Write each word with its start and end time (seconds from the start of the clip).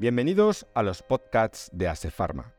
Bienvenidos 0.00 0.66
a 0.72 0.82
los 0.82 1.02
podcasts 1.02 1.68
de 1.74 1.86
Asefarma. 1.86 2.54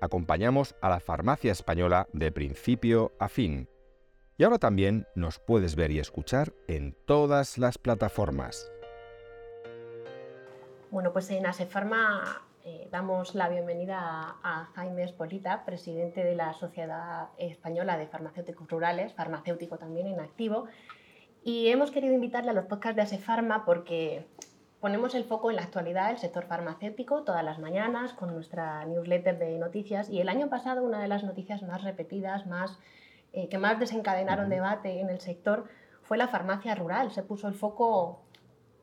Acompañamos 0.00 0.76
a 0.80 0.88
la 0.88 1.00
farmacia 1.00 1.50
española 1.50 2.06
de 2.12 2.30
principio 2.30 3.10
a 3.18 3.26
fin. 3.26 3.68
Y 4.38 4.44
ahora 4.44 4.58
también 4.58 5.08
nos 5.16 5.40
puedes 5.40 5.74
ver 5.74 5.90
y 5.90 5.98
escuchar 5.98 6.52
en 6.68 6.96
todas 7.04 7.58
las 7.58 7.78
plataformas. 7.78 8.70
Bueno, 10.92 11.12
pues 11.12 11.28
en 11.32 11.46
Asefarma 11.46 12.46
eh, 12.64 12.86
damos 12.92 13.34
la 13.34 13.48
bienvenida 13.48 14.36
a, 14.44 14.70
Jaime 14.76 15.02
Espolita, 15.02 15.64
presidente 15.64 16.22
de 16.22 16.36
la 16.36 16.52
Sociedad 16.52 17.30
Española 17.38 17.98
de 17.98 18.06
Farmacéuticos 18.06 18.68
Rurales, 18.68 19.14
farmacéutico 19.14 19.78
también 19.78 20.06
en 20.06 20.20
activo. 20.20 20.68
Y 21.42 21.70
hemos 21.70 21.90
querido 21.90 22.14
invitarle 22.14 22.50
a 22.50 22.54
los 22.54 22.66
podcasts 22.66 22.94
de 22.94 23.02
Asefarma 23.02 23.64
porque 23.64 24.28
ponemos 24.80 25.14
el 25.14 25.24
foco 25.24 25.50
en 25.50 25.56
la 25.56 25.62
actualidad 25.62 26.08
del 26.08 26.18
sector 26.18 26.46
farmacéutico 26.46 27.22
todas 27.22 27.44
las 27.44 27.58
mañanas 27.58 28.12
con 28.14 28.32
nuestra 28.34 28.84
newsletter 28.86 29.38
de 29.38 29.58
noticias. 29.58 30.08
Y 30.08 30.20
el 30.20 30.28
año 30.28 30.48
pasado 30.48 30.82
una 30.82 31.00
de 31.00 31.08
las 31.08 31.22
noticias 31.22 31.62
más 31.62 31.84
repetidas, 31.84 32.46
más, 32.46 32.78
eh, 33.32 33.48
que 33.48 33.58
más 33.58 33.78
desencadenaron 33.78 34.48
debate 34.48 35.00
en 35.00 35.10
el 35.10 35.20
sector 35.20 35.66
fue 36.02 36.16
la 36.18 36.28
farmacia 36.28 36.74
rural. 36.74 37.12
Se 37.12 37.22
puso 37.22 37.46
el 37.48 37.54
foco 37.54 38.22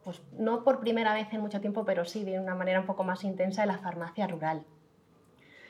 pues 0.04 0.22
no 0.38 0.64
por 0.64 0.80
primera 0.80 1.14
vez 1.14 1.28
en 1.34 1.42
mucho 1.42 1.60
tiempo, 1.60 1.84
pero 1.84 2.06
sí 2.06 2.24
de 2.24 2.40
una 2.40 2.56
manera 2.56 2.80
un 2.80 2.86
poco 2.86 3.04
más 3.04 3.26
intensa 3.26 3.64
en 3.64 3.68
la 3.68 3.78
farmacia 3.78 4.26
rural. 4.26 4.64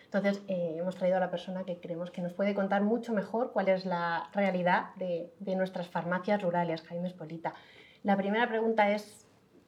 Entonces, 0.05 0.41
eh, 0.47 0.75
hemos 0.77 0.95
traído 0.95 1.17
a 1.17 1.19
la 1.19 1.31
persona 1.31 1.63
que 1.63 1.80
creemos 1.80 2.11
que 2.11 2.21
nos 2.21 2.33
puede 2.33 2.53
contar 2.53 2.81
mucho 2.81 3.13
mejor 3.13 3.52
cuál 3.52 3.67
es 3.67 3.85
la 3.85 4.30
realidad 4.33 4.94
de, 4.95 5.31
nuestras 5.55 5.89
farmacias 5.89 6.41
rurales, 6.41 6.81
Jaime 6.83 7.07
Espolita. 7.07 7.55
La 8.03 8.16
primera 8.16 8.47
pregunta 8.47 8.89
es 8.91 9.27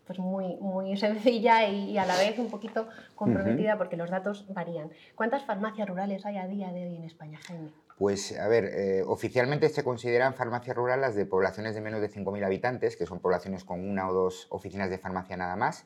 pues 0.09 0.17
muy, 0.17 0.55
muy 0.55 0.97
sencilla 0.97 1.67
y, 1.67 1.95
a 1.99 2.03
la 2.03 2.17
vez 2.17 2.39
un 2.39 2.49
poquito 2.49 2.87
comprometida 3.13 3.77
porque 3.77 3.95
los 3.95 4.09
datos 4.09 4.43
varían. 4.51 4.89
¿Cuántas 5.13 5.45
farmacias 5.45 5.87
rurales 5.87 6.25
hay 6.25 6.37
a 6.37 6.47
día 6.47 6.73
de 6.73 6.87
hoy 6.87 6.95
en 6.95 7.03
España, 7.03 7.37
Jaime? 7.45 7.69
Pues, 7.95 8.35
a 8.39 8.47
ver, 8.47 8.65
eh, 8.65 9.03
oficialmente 9.05 9.69
se 9.69 9.83
consideran 9.83 10.33
farmacias 10.33 10.75
rurales 10.75 11.01
las 11.01 11.15
de 11.15 11.27
poblaciones 11.27 11.75
de 11.75 11.81
menos 11.81 12.01
de 12.01 12.09
5.000 12.09 12.43
habitantes, 12.43 12.97
que 12.97 13.05
son 13.05 13.19
poblaciones 13.19 13.63
con 13.63 13.87
una 13.87 14.09
o 14.09 14.13
dos 14.15 14.47
oficinas 14.49 14.89
de 14.89 14.97
farmacia 14.97 15.37
nada 15.37 15.55
más. 15.55 15.85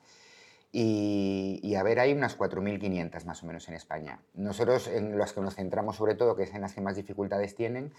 Y, 0.71 1.75
a 1.75 1.83
ver, 1.83 1.99
hay 1.99 2.13
unas 2.13 2.37
4.500 2.39 3.25
más 3.25 3.43
o 3.43 3.45
menos 3.45 3.67
en 3.67 3.73
España. 3.73 4.21
Nosotros, 4.35 4.87
en 4.87 5.17
las 5.19 5.33
que 5.33 5.41
nos 5.41 5.55
centramos 5.55 5.97
sobre 5.97 6.15
todo, 6.15 6.37
que 6.37 6.43
es 6.43 6.53
en 6.53 6.61
las 6.61 6.73
que 6.73 6.79
más 6.79 6.95
dificultades 6.95 7.55
tienen, 7.55 7.91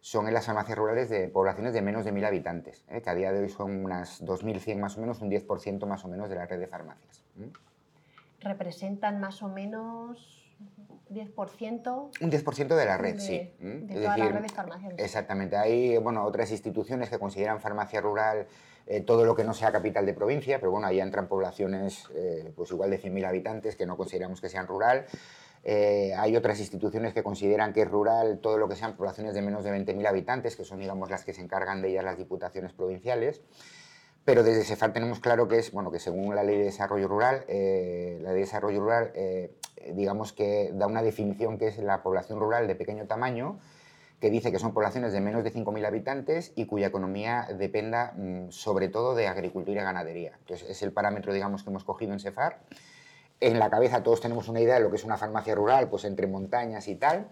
son 0.00 0.28
en 0.28 0.34
las 0.34 0.46
farmacias 0.46 0.78
rurales 0.78 1.08
de 1.08 1.28
poblaciones 1.28 1.72
de 1.72 1.82
menos 1.82 2.04
de 2.04 2.12
1.000 2.12 2.26
habitantes, 2.26 2.84
¿eh? 2.88 3.02
que 3.02 3.10
a 3.10 3.14
día 3.14 3.32
de 3.32 3.40
hoy 3.40 3.48
son 3.48 3.84
unas 3.84 4.24
2.100 4.24 4.78
más 4.78 4.96
o 4.96 5.00
menos, 5.00 5.20
un 5.20 5.30
10% 5.30 5.86
más 5.86 6.04
o 6.04 6.08
menos 6.08 6.28
de 6.28 6.36
la 6.36 6.46
red 6.46 6.60
de 6.60 6.66
farmacias. 6.66 7.24
¿Representan 8.40 9.20
más 9.20 9.42
o 9.42 9.48
menos 9.48 10.46
10%. 11.10 12.10
Un 12.20 12.30
10% 12.30 12.76
de 12.76 12.84
la 12.84 12.96
red, 12.96 13.18
sí. 13.18 13.52
De 13.60 13.94
toda 13.94 14.16
la 14.16 14.28
red 14.28 14.42
de 14.42 14.48
farmacias. 14.48 14.94
Exactamente. 14.98 15.56
Hay 15.56 15.96
bueno, 15.98 16.24
otras 16.24 16.50
instituciones 16.50 17.10
que 17.10 17.18
consideran 17.18 17.60
farmacia 17.60 18.00
rural 18.00 18.46
eh, 18.88 19.00
todo 19.00 19.24
lo 19.24 19.34
que 19.34 19.42
no 19.42 19.52
sea 19.52 19.72
capital 19.72 20.06
de 20.06 20.14
provincia, 20.14 20.60
pero 20.60 20.70
bueno, 20.70 20.86
ahí 20.86 21.00
entran 21.00 21.26
poblaciones 21.26 22.08
eh, 22.14 22.52
pues 22.54 22.70
igual 22.70 22.90
de 22.90 23.00
100.000 23.00 23.26
habitantes 23.26 23.74
que 23.74 23.84
no 23.84 23.96
consideramos 23.96 24.40
que 24.40 24.48
sean 24.48 24.68
rural. 24.68 25.06
Eh, 25.68 26.14
hay 26.16 26.36
otras 26.36 26.60
instituciones 26.60 27.12
que 27.12 27.24
consideran 27.24 27.72
que 27.72 27.82
es 27.82 27.90
rural 27.90 28.38
todo 28.40 28.56
lo 28.56 28.68
que 28.68 28.76
sean 28.76 28.96
poblaciones 28.96 29.34
de 29.34 29.42
menos 29.42 29.64
de 29.64 29.72
20.000 29.72 30.06
habitantes, 30.06 30.54
que 30.54 30.64
son 30.64 30.78
digamos 30.78 31.10
las 31.10 31.24
que 31.24 31.34
se 31.34 31.42
encargan 31.42 31.82
de 31.82 31.88
ellas 31.88 32.04
las 32.04 32.16
diputaciones 32.16 32.72
provinciales. 32.72 33.40
Pero 34.24 34.44
desde 34.44 34.62
CEFAR 34.62 34.92
tenemos 34.92 35.18
claro 35.18 35.48
que 35.48 35.58
es, 35.58 35.72
bueno, 35.72 35.90
que 35.90 35.98
según 35.98 36.34
la 36.36 36.44
Ley 36.44 36.58
de 36.58 36.64
Desarrollo 36.64 37.08
Rural, 37.08 37.44
la 37.48 37.54
Ley 37.54 38.34
de 38.34 38.40
Desarrollo 38.40 38.80
Rural 38.80 39.12
digamos 39.92 40.32
que 40.32 40.70
da 40.72 40.86
una 40.86 41.02
definición 41.02 41.58
que 41.58 41.68
es 41.68 41.78
la 41.78 42.02
población 42.02 42.40
rural 42.40 42.66
de 42.66 42.74
pequeño 42.74 43.06
tamaño, 43.06 43.58
que 44.20 44.30
dice 44.30 44.50
que 44.50 44.58
son 44.58 44.72
poblaciones 44.72 45.12
de 45.12 45.20
menos 45.20 45.44
de 45.44 45.52
5.000 45.52 45.86
habitantes 45.86 46.52
y 46.56 46.66
cuya 46.66 46.86
economía 46.86 47.46
dependa 47.58 48.14
mm, 48.16 48.50
sobre 48.50 48.88
todo 48.88 49.14
de 49.14 49.26
agricultura 49.26 49.82
y 49.82 49.84
ganadería. 49.84 50.32
Entonces, 50.38 50.70
es 50.70 50.82
el 50.82 50.92
parámetro, 50.92 51.34
digamos, 51.34 51.62
que 51.62 51.70
hemos 51.70 51.84
cogido 51.84 52.12
en 52.12 52.20
CEFAR. 52.20 52.60
En 53.40 53.58
la 53.58 53.68
cabeza 53.70 54.02
todos 54.02 54.20
tenemos 54.20 54.48
una 54.48 54.60
idea 54.60 54.76
de 54.76 54.80
lo 54.80 54.90
que 54.90 54.96
es 54.96 55.04
una 55.04 55.18
farmacia 55.18 55.54
rural, 55.54 55.88
pues 55.88 56.04
entre 56.04 56.26
montañas 56.26 56.88
y 56.88 56.96
tal, 56.96 57.28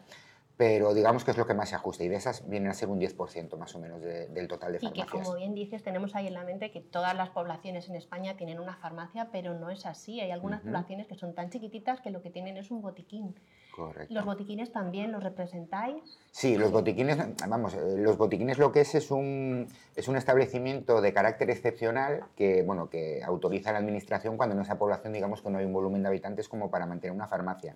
pero 0.57 0.95
digamos 0.95 1.25
que 1.25 1.33
es 1.33 1.37
lo 1.37 1.47
que 1.47 1.55
más 1.55 1.71
se 1.71 1.75
ajusta 1.75 2.05
y 2.05 2.09
de 2.09 2.17
esas 2.17 2.49
vienen 2.49 2.71
a 2.71 2.75
ser 2.75 2.89
un 2.89 3.01
10% 3.01 3.57
más 3.57 3.75
o 3.75 3.81
menos 3.81 4.01
del 4.01 4.47
total 4.47 4.73
de 4.73 4.79
farmacias. 4.79 5.09
Y 5.09 5.11
que 5.11 5.23
como 5.25 5.35
bien 5.35 5.55
dices, 5.55 5.83
tenemos 5.83 6.15
ahí 6.15 6.29
en 6.29 6.35
la 6.35 6.45
mente 6.45 6.71
que 6.71 6.81
todas 6.81 7.15
las 7.17 7.31
poblaciones 7.31 7.89
en 7.89 7.97
España 7.97 8.37
tienen 8.37 8.61
una 8.61 8.77
farmacia, 8.77 9.31
pero 9.33 9.55
no 9.55 9.71
es 9.71 9.85
así. 9.85 10.21
Hay 10.21 10.31
algunas 10.31 10.61
poblaciones 10.61 11.09
que 11.09 11.17
son 11.17 11.35
tan 11.35 11.51
chiquititas 11.51 12.01
que 12.01 12.11
lo 12.11 12.23
que 12.23 12.31
tienen 12.31 12.57
es 12.57 12.71
un 12.71 12.83
botiquín. 12.83 13.35
Correcto. 13.75 14.15
¿Los 14.15 14.25
botiquines 14.25 14.71
también 14.71 15.11
los 15.11 15.25
representáis? 15.25 16.21
Sí, 16.31 16.57
los 16.57 16.71
botiquines, 16.71 17.19
vamos, 17.49 17.75
eh, 17.75 17.97
los 17.99 18.17
botiquines 18.17 18.57
lo 18.57 18.71
que 18.71 18.83
es 18.83 18.95
es 18.95 19.11
un, 19.11 19.67
es 19.97 20.07
un 20.07 20.17
establecimiento 20.17 21.01
de 21.01 21.13
carácter 21.13 21.51
excepcional 21.51 22.27
que, 22.37 22.63
bueno, 22.63 22.89
que 22.89 23.25
autoriza 23.25 23.73
la 23.73 23.79
administración 23.79 24.37
cuando 24.37 24.55
en 24.55 24.63
esa 24.63 24.79
población 24.79 25.13
digamos 25.13 25.43
que 25.43 25.51
no 25.51 25.59
hay 25.59 25.65
un 25.65 25.73
volumen 25.73 26.03
de 26.03 26.09
habitantes 26.09 26.49
como 26.49 26.71
para 26.71 26.87
mantener 26.87 27.17
una 27.17 27.27
farmacia. 27.27 27.75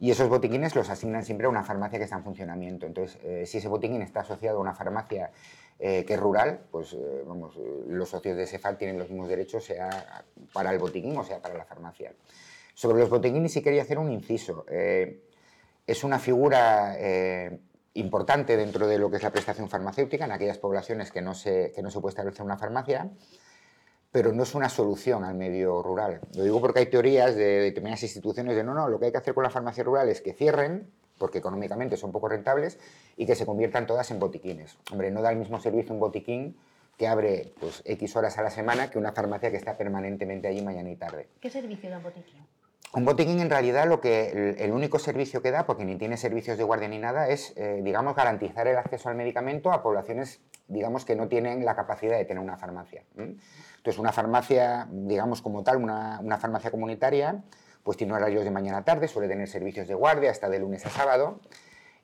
Y 0.00 0.10
esos 0.12 0.28
botiquines 0.28 0.76
los 0.76 0.88
asignan 0.90 1.24
siempre 1.24 1.46
a 1.46 1.50
una 1.50 1.64
farmacia 1.64 1.98
que 1.98 2.04
está 2.04 2.16
en 2.16 2.22
funcionamiento. 2.22 2.86
Entonces, 2.86 3.18
eh, 3.24 3.46
si 3.46 3.58
ese 3.58 3.68
botiquín 3.68 4.00
está 4.02 4.20
asociado 4.20 4.58
a 4.58 4.60
una 4.60 4.74
farmacia 4.74 5.32
eh, 5.78 6.04
que 6.04 6.14
es 6.14 6.20
rural, 6.20 6.60
pues 6.70 6.92
eh, 6.92 7.24
vamos, 7.26 7.58
los 7.88 8.08
socios 8.08 8.36
de 8.36 8.44
ese 8.44 8.58
FAL 8.58 8.78
tienen 8.78 8.98
los 8.98 9.10
mismos 9.10 9.28
derechos, 9.28 9.64
sea 9.64 10.24
para 10.52 10.70
el 10.70 10.78
botiquín 10.78 11.16
o 11.16 11.24
sea 11.24 11.42
para 11.42 11.54
la 11.54 11.64
farmacia. 11.64 12.12
Sobre 12.74 13.00
los 13.00 13.10
botiquines 13.10 13.52
sí 13.52 13.60
quería 13.60 13.82
hacer 13.82 13.98
un 13.98 14.10
inciso. 14.12 14.64
es 14.68 16.04
una 16.04 16.20
figura 16.20 16.96
importante 17.94 18.56
dentro 18.56 18.86
de 18.86 18.98
lo 18.98 19.10
que 19.10 19.16
es 19.16 19.22
la 19.24 19.32
prestación 19.32 19.68
farmacéutica 19.68 20.26
en 20.26 20.30
aquellas 20.30 20.58
poblaciones 20.58 21.10
que 21.10 21.20
no 21.20 21.34
se, 21.34 21.72
que 21.74 21.82
no 21.82 21.90
se 21.90 22.00
puede 22.00 22.12
establecer 22.12 22.44
una 22.44 22.56
farmacia 22.56 23.10
pero 24.12 24.32
no 24.32 24.42
es 24.42 24.54
una 24.54 24.68
solución 24.68 25.24
al 25.24 25.34
medio 25.34 25.82
rural. 25.82 26.20
Lo 26.34 26.42
digo 26.42 26.60
porque 26.60 26.80
hay 26.80 26.86
teorías 26.86 27.34
de 27.34 27.60
determinadas 27.60 28.02
instituciones 28.02 28.56
de 28.56 28.64
no, 28.64 28.74
no, 28.74 28.88
lo 28.88 28.98
que 28.98 29.06
hay 29.06 29.12
que 29.12 29.18
hacer 29.18 29.34
con 29.34 29.44
la 29.44 29.50
farmacia 29.50 29.84
rural 29.84 30.08
es 30.08 30.20
que 30.20 30.32
cierren, 30.32 30.90
porque 31.18 31.38
económicamente 31.38 31.96
son 31.96 32.12
poco 32.12 32.28
rentables, 32.28 32.78
y 33.16 33.26
que 33.26 33.34
se 33.34 33.44
conviertan 33.44 33.86
todas 33.86 34.10
en 34.10 34.18
botiquines. 34.18 34.78
Hombre, 34.90 35.10
no 35.10 35.20
da 35.20 35.30
el 35.30 35.36
mismo 35.36 35.60
servicio 35.60 35.92
un 35.92 36.00
botiquín 36.00 36.56
que 36.96 37.06
abre 37.06 37.52
pues, 37.60 37.82
X 37.84 38.16
horas 38.16 38.38
a 38.38 38.42
la 38.42 38.50
semana 38.50 38.90
que 38.90 38.98
una 38.98 39.12
farmacia 39.12 39.50
que 39.50 39.56
está 39.56 39.76
permanentemente 39.76 40.48
allí 40.48 40.62
mañana 40.62 40.90
y 40.90 40.96
tarde. 40.96 41.28
¿Qué 41.40 41.50
servicio 41.50 41.90
da 41.90 41.98
un 41.98 42.04
botiquín? 42.04 42.46
Un 42.94 43.04
botiquín 43.04 43.38
en 43.40 43.50
realidad 43.50 43.86
lo 43.86 44.00
que 44.00 44.54
el, 44.58 44.72
único 44.72 44.98
servicio 44.98 45.42
que 45.42 45.50
da, 45.50 45.66
porque 45.66 45.84
ni 45.84 45.96
tiene 45.96 46.16
servicios 46.16 46.56
de 46.56 46.64
guardia 46.64 46.88
ni 46.88 46.98
nada, 46.98 47.28
es, 47.28 47.52
eh, 47.56 47.80
digamos, 47.84 48.16
garantizar 48.16 48.66
el 48.66 48.78
acceso 48.78 49.10
al 49.10 49.14
medicamento 49.14 49.70
a 49.70 49.82
poblaciones, 49.82 50.40
digamos, 50.68 51.04
que 51.04 51.16
no 51.16 51.28
tienen 51.28 51.64
la 51.64 51.74
capacidad 51.74 52.16
de 52.16 52.24
tener 52.24 52.42
una 52.42 52.56
farmacia. 52.56 53.02
Entonces, 53.16 53.98
una 53.98 54.12
farmacia, 54.12 54.86
digamos 54.90 55.42
como 55.42 55.62
tal, 55.62 55.78
una, 55.78 56.38
farmacia 56.38 56.70
comunitaria, 56.70 57.42
pues 57.82 57.96
tiene 57.96 58.12
horarios 58.12 58.44
de 58.44 58.50
mañana 58.50 58.78
a 58.78 58.84
tarde, 58.84 59.08
suele 59.08 59.28
tener 59.28 59.48
servicios 59.48 59.88
de 59.88 59.94
guardia 59.94 60.30
hasta 60.30 60.48
de 60.48 60.58
lunes 60.58 60.84
a 60.84 60.90
sábado, 60.90 61.40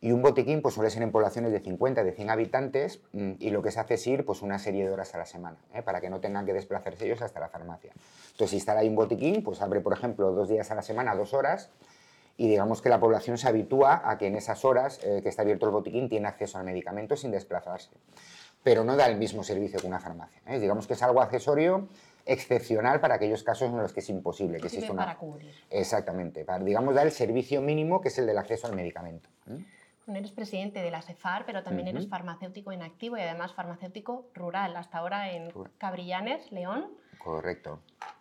y 0.00 0.12
un 0.12 0.22
botiquín 0.22 0.60
pues 0.62 0.74
suele 0.74 0.90
ser 0.90 1.02
en 1.02 1.12
poblaciones 1.12 1.52
de 1.52 1.60
50, 1.60 2.04
de 2.04 2.12
100 2.12 2.30
habitantes, 2.30 3.00
y 3.12 3.50
lo 3.50 3.62
que 3.62 3.70
se 3.70 3.80
hace 3.80 3.94
es 3.94 4.06
ir 4.06 4.24
pues 4.24 4.40
una 4.40 4.58
serie 4.58 4.86
de 4.86 4.92
horas 4.92 5.14
a 5.14 5.18
la 5.18 5.26
semana, 5.26 5.58
¿eh? 5.74 5.82
para 5.82 6.00
que 6.00 6.08
no 6.08 6.20
tengan 6.20 6.46
que 6.46 6.54
desplazarse 6.54 7.04
ellos 7.04 7.20
hasta 7.20 7.40
la 7.40 7.48
farmacia. 7.48 7.92
Entonces, 8.32 8.62
si 8.62 8.70
ahí 8.70 8.88
un 8.88 8.96
botiquín, 8.96 9.42
pues 9.42 9.60
abre, 9.60 9.80
por 9.80 9.92
ejemplo, 9.92 10.32
dos 10.32 10.48
días 10.48 10.70
a 10.70 10.74
la 10.74 10.82
semana, 10.82 11.14
dos 11.14 11.34
horas, 11.34 11.70
y 12.36 12.48
digamos 12.48 12.82
que 12.82 12.88
la 12.88 12.98
población 12.98 13.38
se 13.38 13.48
habitúa 13.48 14.02
a 14.04 14.18
que 14.18 14.26
en 14.26 14.36
esas 14.36 14.64
horas 14.64 15.00
eh, 15.04 15.20
que 15.22 15.28
está 15.28 15.42
abierto 15.42 15.66
el 15.66 15.72
botiquín 15.72 16.08
tiene 16.08 16.28
acceso 16.28 16.58
al 16.58 16.64
medicamento 16.64 17.16
sin 17.16 17.30
desplazarse 17.30 17.90
pero 18.64 18.82
no 18.82 18.96
da 18.96 19.06
el 19.06 19.16
mismo 19.16 19.44
servicio 19.44 19.78
que 19.78 19.86
una 19.86 20.00
farmacia. 20.00 20.40
¿eh? 20.46 20.58
Digamos 20.58 20.88
que 20.88 20.94
es 20.94 21.02
algo 21.02 21.20
accesorio 21.20 21.86
excepcional 22.26 22.98
para 23.00 23.16
aquellos 23.16 23.44
casos 23.44 23.68
en 23.68 23.76
los 23.76 23.92
que 23.92 24.00
es 24.00 24.08
imposible 24.08 24.58
que 24.58 24.68
exista 24.68 24.90
una... 24.90 25.04
para 25.04 25.18
cubrir. 25.18 25.54
Exactamente, 25.70 26.44
para, 26.44 26.64
digamos, 26.64 26.94
dar 26.94 27.06
el 27.06 27.12
servicio 27.12 27.60
mínimo 27.60 28.00
que 28.00 28.08
es 28.08 28.18
el 28.18 28.26
del 28.26 28.38
acceso 28.38 28.66
al 28.66 28.74
medicamento. 28.74 29.28
¿eh? 29.48 29.62
eres 30.08 30.32
presidente 30.32 30.82
de 30.82 30.90
la 30.90 31.02
CEFAR, 31.02 31.46
pero 31.46 31.62
también 31.62 31.88
eres 31.88 32.08
farmacéutico 32.08 32.72
en 32.72 32.82
activo 32.82 33.16
y 33.16 33.20
además 33.20 33.54
farmacéutico 33.54 34.26
rural, 34.34 34.76
hasta 34.76 34.98
ahora 34.98 35.30
en 35.30 35.50
Cabrillanes, 35.78 36.50
León. 36.52 36.90
Correcto. 37.18 37.80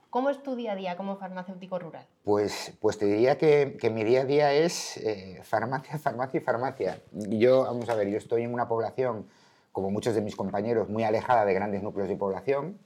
¿Cómo 0.10 0.30
es 0.30 0.42
tu 0.44 0.56
día 0.56 0.74
a 0.74 0.76
día 0.76 0.96
como 0.96 1.18
farmacéutico 1.18 1.80
rural? 1.80 2.06
Pues, 2.24 2.74
pues 2.80 2.98
te 2.98 3.06
diría 3.06 3.38
que, 3.38 3.78
mi 3.92 4.04
día 4.04 4.22
a 4.22 4.26
día 4.26 4.54
es 4.54 4.96
eh, 4.98 5.42
farmacia, 5.44 5.98
farmacia 5.98 6.38
y 6.38 6.42
farmacia. 6.42 7.02
Yo, 7.12 7.64
vamos 7.64 7.90
a 7.90 7.96
ver, 7.96 8.08
yo 8.10 8.18
estoy 8.18 8.44
en 8.44 8.54
una 8.54 8.68
población 8.68 9.28
como 9.74 9.92
muchos 9.92 10.16
de 10.16 10.22
mis 10.22 10.38
compañeros, 10.38 10.88
muy 10.88 11.04
alejada 11.04 11.44
de 11.44 11.54
grandes 11.54 11.84
núcleos 11.84 12.08
de 12.08 12.16
población. 12.16 12.78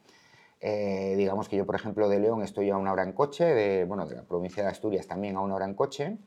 Eh, 0.59 1.13
digamos 1.17 1.47
que 1.49 1.57
yo, 1.57 1.65
por 1.67 1.75
ejemplo, 1.75 2.09
de 2.09 2.19
León 2.19 2.41
estoy 2.41 2.71
a 2.71 2.77
una 2.77 2.91
hora 2.91 3.03
en 3.03 3.11
coche, 3.11 3.45
de, 3.45 3.85
bueno, 3.85 4.07
de 4.07 4.15
la 4.15 4.23
provincia 4.23 4.63
de 4.63 4.69
Asturias 4.69 5.05
también 5.05 5.35
a 5.35 5.41
una 5.41 5.53
hora 5.53 5.65
en 5.65 5.75
coche. 5.75 6.17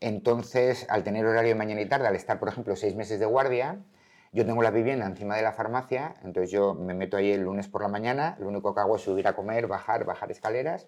Entonces, 0.00 0.86
al 0.88 1.02
tener 1.02 1.26
horario 1.26 1.50
de 1.50 1.54
mañana 1.56 1.82
y 1.82 1.86
tarde, 1.86 2.06
al 2.06 2.16
estar, 2.16 2.38
por 2.38 2.48
ejemplo, 2.48 2.76
seis 2.76 2.94
meses 2.94 3.18
de 3.18 3.26
guardia, 3.26 3.80
yo 4.32 4.46
tengo 4.46 4.62
la 4.62 4.70
vivienda 4.70 5.04
encima 5.04 5.36
de 5.36 5.42
la 5.42 5.52
farmacia, 5.52 6.14
entonces 6.22 6.50
yo 6.50 6.74
me 6.74 6.94
meto 6.94 7.16
ahí 7.16 7.32
el 7.32 7.42
lunes 7.42 7.66
por 7.66 7.82
la 7.82 7.88
mañana, 7.88 8.36
lo 8.38 8.48
único 8.48 8.74
que 8.74 8.80
hago 8.80 8.96
es 8.96 9.02
subir 9.02 9.26
a 9.26 9.34
comer, 9.34 9.66
bajar, 9.66 10.04
bajar 10.04 10.30
escaleras, 10.30 10.86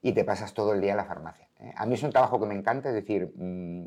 y 0.00 0.12
te 0.12 0.24
pasas 0.24 0.52
todo 0.52 0.72
el 0.72 0.80
día 0.80 0.92
en 0.92 0.96
la 0.96 1.04
farmacia. 1.04 1.48
¿eh? 1.60 1.72
A 1.76 1.86
mí 1.86 1.94
es 1.94 2.02
un 2.02 2.10
trabajo 2.10 2.40
que 2.40 2.46
me 2.46 2.54
encanta, 2.54 2.88
es 2.88 2.94
decir, 2.96 3.32
mm, 3.36 3.84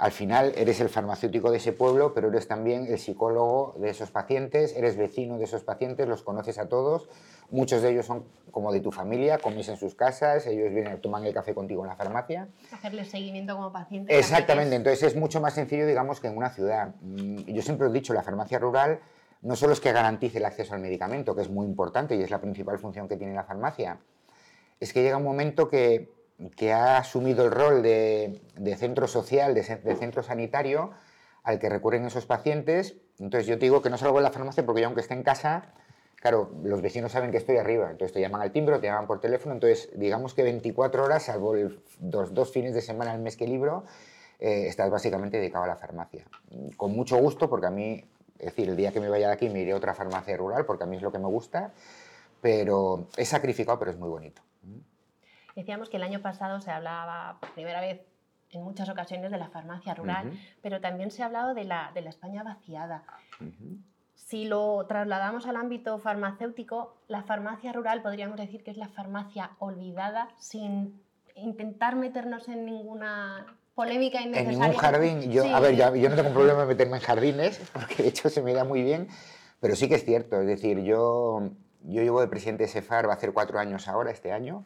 al 0.00 0.12
final 0.12 0.54
eres 0.56 0.80
el 0.80 0.88
farmacéutico 0.88 1.50
de 1.50 1.58
ese 1.58 1.74
pueblo, 1.74 2.14
pero 2.14 2.28
eres 2.28 2.48
también 2.48 2.86
el 2.86 2.98
psicólogo 2.98 3.74
de 3.78 3.90
esos 3.90 4.10
pacientes, 4.10 4.74
eres 4.74 4.96
vecino 4.96 5.36
de 5.36 5.44
esos 5.44 5.62
pacientes, 5.62 6.08
los 6.08 6.22
conoces 6.22 6.56
a 6.56 6.70
todos, 6.70 7.10
muchos 7.50 7.82
de 7.82 7.90
ellos 7.90 8.06
son 8.06 8.24
como 8.50 8.72
de 8.72 8.80
tu 8.80 8.92
familia, 8.92 9.36
comes 9.36 9.68
en 9.68 9.76
sus 9.76 9.94
casas, 9.94 10.46
ellos 10.46 10.72
vienen, 10.72 11.02
toman 11.02 11.26
el 11.26 11.34
café 11.34 11.54
contigo 11.54 11.82
en 11.82 11.88
la 11.90 11.96
farmacia. 11.96 12.48
Hacerles 12.72 13.10
seguimiento 13.10 13.54
como 13.54 13.70
paciente. 13.74 14.18
Exactamente, 14.18 14.74
entonces 14.74 15.02
es 15.02 15.16
mucho 15.16 15.38
más 15.38 15.52
sencillo, 15.52 15.86
digamos, 15.86 16.18
que 16.18 16.28
en 16.28 16.36
una 16.38 16.48
ciudad. 16.48 16.94
Mm, 17.02 17.52
yo 17.52 17.60
siempre 17.60 17.86
he 17.86 17.92
dicho, 17.92 18.14
la 18.14 18.22
farmacia 18.22 18.58
rural 18.58 19.00
no 19.42 19.54
solo 19.54 19.74
es 19.74 19.80
que 19.80 19.92
garantice 19.92 20.38
el 20.38 20.46
acceso 20.46 20.72
al 20.72 20.80
medicamento, 20.80 21.36
que 21.36 21.42
es 21.42 21.50
muy 21.50 21.66
importante 21.66 22.16
y 22.16 22.22
es 22.22 22.30
la 22.30 22.40
principal 22.40 22.78
función 22.78 23.06
que 23.06 23.18
tiene 23.18 23.34
la 23.34 23.44
farmacia, 23.44 23.98
es 24.80 24.94
que 24.94 25.02
llega 25.02 25.18
un 25.18 25.24
momento 25.24 25.68
que, 25.68 26.08
ha 26.72 26.98
asumido 26.98 27.44
el 27.44 27.50
rol 27.50 27.82
de, 27.82 28.40
centro 28.78 29.06
social, 29.06 29.54
de, 29.54 29.62
centro 29.62 30.22
sanitario, 30.22 30.92
al 31.42 31.58
que 31.58 31.68
recurren 31.68 32.04
esos 32.04 32.26
pacientes. 32.26 32.96
Entonces 33.18 33.46
yo 33.46 33.58
te 33.58 33.66
digo 33.66 33.82
que 33.82 33.90
no 33.90 33.98
salgo 33.98 34.18
de 34.18 34.24
la 34.24 34.30
farmacia 34.30 34.64
porque 34.64 34.80
yo 34.80 34.86
aunque 34.86 35.02
esté 35.02 35.14
en 35.14 35.22
casa, 35.22 35.74
claro, 36.16 36.50
los 36.62 36.80
vecinos 36.82 37.12
saben 37.12 37.30
que 37.30 37.36
estoy 37.38 37.56
arriba, 37.56 37.90
entonces 37.90 38.12
te 38.12 38.20
llaman 38.20 38.42
al 38.42 38.52
timbre, 38.52 38.78
te 38.78 38.86
llaman 38.86 39.06
por 39.06 39.20
teléfono, 39.20 39.54
entonces 39.54 39.90
digamos 39.94 40.34
que 40.34 40.42
24 40.42 41.04
horas, 41.04 41.24
salvo 41.24 41.54
dos, 41.98 42.52
fines 42.52 42.74
de 42.74 42.80
semana 42.80 43.12
al 43.12 43.20
mes 43.20 43.36
que 43.36 43.46
libro, 43.46 43.84
eh, 44.38 44.66
estás 44.68 44.90
básicamente 44.90 45.38
dedicado 45.38 45.64
a 45.64 45.68
la 45.68 45.76
farmacia. 45.76 46.24
Con 46.76 46.92
mucho 46.92 47.16
gusto, 47.18 47.50
porque 47.50 47.66
a 47.66 47.70
mí, 47.70 48.04
es 48.38 48.46
decir, 48.46 48.68
el 48.68 48.76
día 48.76 48.92
que 48.92 49.00
me 49.00 49.08
vaya 49.08 49.28
de 49.28 49.34
aquí 49.34 49.50
me 49.50 49.60
iré 49.60 49.72
a 49.72 49.76
otra 49.76 49.94
farmacia 49.94 50.36
rural, 50.36 50.64
porque 50.64 50.84
a 50.84 50.86
mí 50.86 50.96
es 50.96 51.02
lo 51.02 51.12
que 51.12 51.18
me 51.18 51.26
gusta, 51.26 51.72
pero 52.40 53.08
es 53.16 53.28
sacrificado, 53.28 53.78
pero 53.78 53.90
es 53.90 53.98
muy 53.98 54.08
bonito. 54.08 54.42
Decíamos 55.56 55.88
que 55.88 55.96
el 55.96 56.02
año 56.02 56.20
pasado 56.20 56.60
se 56.60 56.70
hablaba 56.70 57.38
por 57.40 57.50
primera 57.50 57.80
vez 57.80 58.00
en 58.50 58.62
muchas 58.62 58.88
ocasiones 58.88 59.30
de 59.30 59.38
la 59.38 59.48
farmacia 59.48 59.94
rural, 59.94 60.32
pero 60.62 60.80
también 60.80 61.10
se 61.10 61.22
ha 61.22 61.26
hablado 61.26 61.54
de 61.54 61.64
la, 61.64 61.92
de 61.94 62.02
la 62.02 62.10
España 62.10 62.42
vaciada. 62.42 63.04
Si 64.14 64.44
lo 64.44 64.84
trasladamos 64.86 65.46
al 65.46 65.56
ámbito 65.56 65.98
farmacéutico, 65.98 66.96
la 67.08 67.22
farmacia 67.22 67.72
rural 67.72 68.02
podríamos 68.02 68.36
decir 68.36 68.64
que 68.64 68.70
es 68.70 68.76
la 68.76 68.88
farmacia 68.88 69.52
olvidada 69.58 70.28
sin 70.38 71.00
intentar 71.36 71.96
meternos 71.96 72.48
en 72.48 72.64
ninguna 72.64 73.46
polémica 73.74 74.20
innecesaria. 74.20 74.52
En 74.52 74.60
ningún 74.60 74.76
jardín. 74.76 75.30
Yo, 75.30 75.44
A 75.54 75.60
ver, 75.60 75.74
yo 75.74 76.08
no 76.08 76.16
tengo 76.16 76.30
problema 76.30 76.62
en 76.62 76.68
meterme 76.68 76.96
en 76.96 77.02
jardines, 77.02 77.60
porque 77.72 78.02
de 78.02 78.08
hecho 78.08 78.28
se 78.28 78.42
me 78.42 78.52
da 78.52 78.64
muy 78.64 78.82
bien, 78.82 79.08
pero 79.60 79.76
sí 79.76 79.88
que 79.88 79.94
es 79.94 80.04
cierto. 80.04 80.40
Es 80.40 80.46
decir, 80.46 80.80
yo 80.80 81.50
yo 81.82 82.02
llevo 82.02 82.20
de 82.20 82.28
presidente 82.28 82.64
de 82.64 82.68
SEFAR, 82.68 83.08
va 83.08 83.12
a 83.12 83.16
hacer 83.16 83.32
cuatro 83.32 83.58
años 83.58 83.88
ahora, 83.88 84.10
este 84.10 84.32
año, 84.32 84.64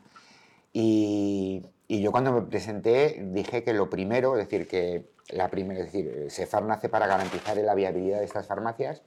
y, 0.77 1.65
y, 1.87 2.03
yo 2.03 2.11
cuando 2.11 2.33
me 2.33 2.43
presenté 2.43 3.23
dije 3.31 3.63
que 3.63 3.73
lo 3.73 3.89
primero, 3.89 4.37
es 4.37 4.49
decir, 4.49 4.67
que 4.67 5.07
la 5.31 5.49
primera, 5.49 5.81
es 5.81 5.93
decir, 5.93 6.27
SEFAR 6.29 6.65
nace 6.65 6.89
para 6.89 7.07
garantizar 7.07 7.57
la 7.57 7.77
viabilidad 7.77 8.19
de 8.19 8.25
estas 8.25 8.49
farmacias, 8.49 9.03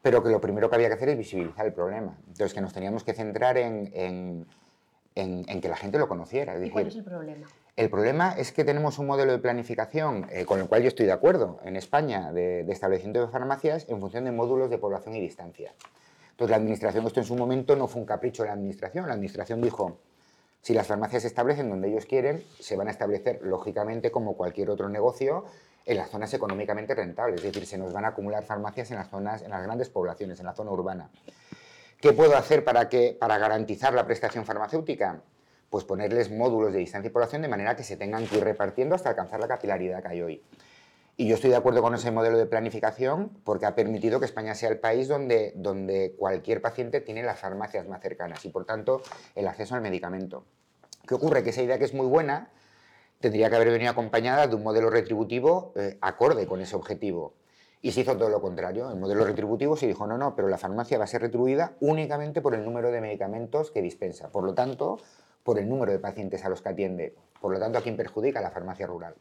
pero 0.00 0.22
que 0.22 0.30
lo 0.30 0.40
primero 0.40 0.70
que 0.70 0.76
había 0.76 0.88
que 0.88 0.94
hacer 0.94 1.10
es 1.10 1.18
visibilizar 1.18 1.66
el 1.66 1.74
problema. 1.74 2.16
Entonces, 2.28 2.54
que 2.54 2.62
nos 2.62 2.72
teníamos 2.72 3.04
que 3.04 3.12
centrar 3.12 3.58
en, 3.58 3.92
en, 3.94 4.46
en, 5.14 5.60
que 5.60 5.68
la 5.68 5.76
gente 5.76 5.98
lo 5.98 6.08
conociera. 6.08 6.54
Es 6.54 6.60
decir, 6.60 6.70
¿Y 6.70 6.72
cuál 6.72 6.86
es 6.86 6.96
el 6.96 7.04
problema? 7.04 7.46
El 7.76 7.90
problema 7.90 8.32
es 8.38 8.50
que 8.50 8.64
tenemos 8.64 8.98
un 8.98 9.06
modelo 9.06 9.32
de 9.32 9.38
planificación, 9.40 10.26
eh, 10.30 10.46
con 10.46 10.58
el 10.58 10.68
cual 10.68 10.82
yo 10.82 10.88
estoy 10.88 11.04
de 11.04 11.12
acuerdo, 11.12 11.60
en 11.64 11.76
España, 11.76 12.32
de, 12.32 12.64
de 12.64 12.72
establecimiento 12.72 13.20
de 13.20 13.28
farmacias 13.28 13.86
en 13.90 14.00
función 14.00 14.24
de 14.24 14.32
módulos 14.32 14.70
de 14.70 14.78
población 14.78 15.14
y 15.16 15.20
distancia. 15.20 15.74
Entonces 16.30 16.50
la 16.50 16.56
administración, 16.56 17.06
esto 17.06 17.20
en 17.20 17.26
su 17.26 17.36
momento 17.36 17.76
no 17.76 17.88
fue 17.88 18.00
un 18.00 18.06
capricho 18.06 18.42
de 18.42 18.48
la 18.48 18.54
administración, 18.54 19.06
la 19.06 19.14
administración 19.14 19.60
dijo, 19.60 19.98
si 20.62 20.74
las 20.74 20.86
farmacias 20.86 21.22
se 21.22 21.28
establecen 21.28 21.70
donde 21.70 21.88
ellos 21.88 22.06
quieren, 22.06 22.44
se 22.58 22.76
van 22.76 22.88
a 22.88 22.90
establecer 22.90 23.40
lógicamente 23.42 24.10
como 24.10 24.36
cualquier 24.36 24.70
otro 24.70 24.88
negocio 24.88 25.44
en 25.86 25.96
las 25.96 26.10
zonas 26.10 26.32
económicamente 26.34 26.94
rentables, 26.94 27.42
es 27.42 27.52
decir, 27.52 27.66
se 27.66 27.78
nos 27.78 27.92
van 27.92 28.04
a 28.04 28.08
acumular 28.08 28.44
farmacias 28.44 28.90
en 28.90 28.98
las 28.98 29.08
zonas, 29.08 29.42
en 29.42 29.50
las 29.50 29.62
grandes 29.62 29.88
poblaciones, 29.88 30.38
en 30.38 30.46
la 30.46 30.54
zona 30.54 30.70
urbana. 30.70 31.10
¿Qué 32.00 32.12
puedo 32.12 32.36
hacer 32.36 32.62
para, 32.62 32.88
que, 32.88 33.16
para 33.18 33.38
garantizar 33.38 33.94
la 33.94 34.06
prestación 34.06 34.44
farmacéutica? 34.44 35.22
Pues 35.70 35.84
ponerles 35.84 36.30
módulos 36.30 36.72
de 36.72 36.78
distancia 36.78 37.08
y 37.08 37.12
población 37.12 37.42
de 37.42 37.48
manera 37.48 37.74
que 37.74 37.82
se 37.82 37.96
tengan 37.96 38.26
que 38.26 38.36
ir 38.36 38.44
repartiendo 38.44 38.94
hasta 38.94 39.10
alcanzar 39.10 39.40
la 39.40 39.48
capilaridad 39.48 40.02
que 40.02 40.08
hay 40.08 40.22
hoy. 40.22 40.42
Y 41.20 41.26
yo 41.26 41.34
estoy 41.34 41.50
de 41.50 41.56
acuerdo 41.56 41.82
con 41.82 41.96
ese 41.96 42.12
modelo 42.12 42.38
de 42.38 42.46
planificación 42.46 43.30
porque 43.42 43.66
ha 43.66 43.74
permitido 43.74 44.20
que 44.20 44.26
España 44.26 44.54
sea 44.54 44.68
el 44.68 44.78
país 44.78 45.08
donde, 45.08 45.52
donde 45.56 46.14
cualquier 46.16 46.62
paciente 46.62 47.00
tiene 47.00 47.24
las 47.24 47.40
farmacias 47.40 47.88
más 47.88 48.00
cercanas 48.00 48.44
y, 48.44 48.50
por 48.50 48.64
tanto, 48.64 49.02
el 49.34 49.48
acceso 49.48 49.74
al 49.74 49.80
medicamento. 49.80 50.44
¿Qué 51.08 51.14
ocurre? 51.14 51.42
Que 51.42 51.50
esa 51.50 51.60
idea 51.60 51.76
que 51.76 51.86
es 51.86 51.92
muy 51.92 52.06
buena 52.06 52.52
tendría 53.18 53.50
que 53.50 53.56
haber 53.56 53.68
venido 53.72 53.90
acompañada 53.90 54.46
de 54.46 54.54
un 54.54 54.62
modelo 54.62 54.90
retributivo 54.90 55.72
eh, 55.74 55.98
acorde 56.00 56.46
con 56.46 56.60
ese 56.60 56.76
objetivo. 56.76 57.34
Y 57.82 57.90
se 57.90 58.02
hizo 58.02 58.16
todo 58.16 58.28
lo 58.28 58.40
contrario. 58.40 58.88
El 58.88 59.00
modelo 59.00 59.24
retributivo 59.24 59.76
se 59.76 59.88
dijo, 59.88 60.06
no, 60.06 60.18
no, 60.18 60.36
pero 60.36 60.46
la 60.46 60.56
farmacia 60.56 60.98
va 60.98 61.04
a 61.04 61.08
ser 61.08 61.22
retribuida 61.22 61.72
únicamente 61.80 62.40
por 62.40 62.54
el 62.54 62.64
número 62.64 62.92
de 62.92 63.00
medicamentos 63.00 63.72
que 63.72 63.82
dispensa. 63.82 64.30
Por 64.30 64.44
lo 64.44 64.54
tanto, 64.54 65.00
por 65.42 65.58
el 65.58 65.68
número 65.68 65.90
de 65.90 65.98
pacientes 65.98 66.44
a 66.44 66.48
los 66.48 66.62
que 66.62 66.68
atiende. 66.68 67.16
Por 67.40 67.52
lo 67.52 67.58
tanto, 67.58 67.78
¿a 67.78 67.82
quién 67.82 67.96
perjudica? 67.96 68.40
la 68.40 68.52
farmacia 68.52 68.86
rural. 68.86 69.16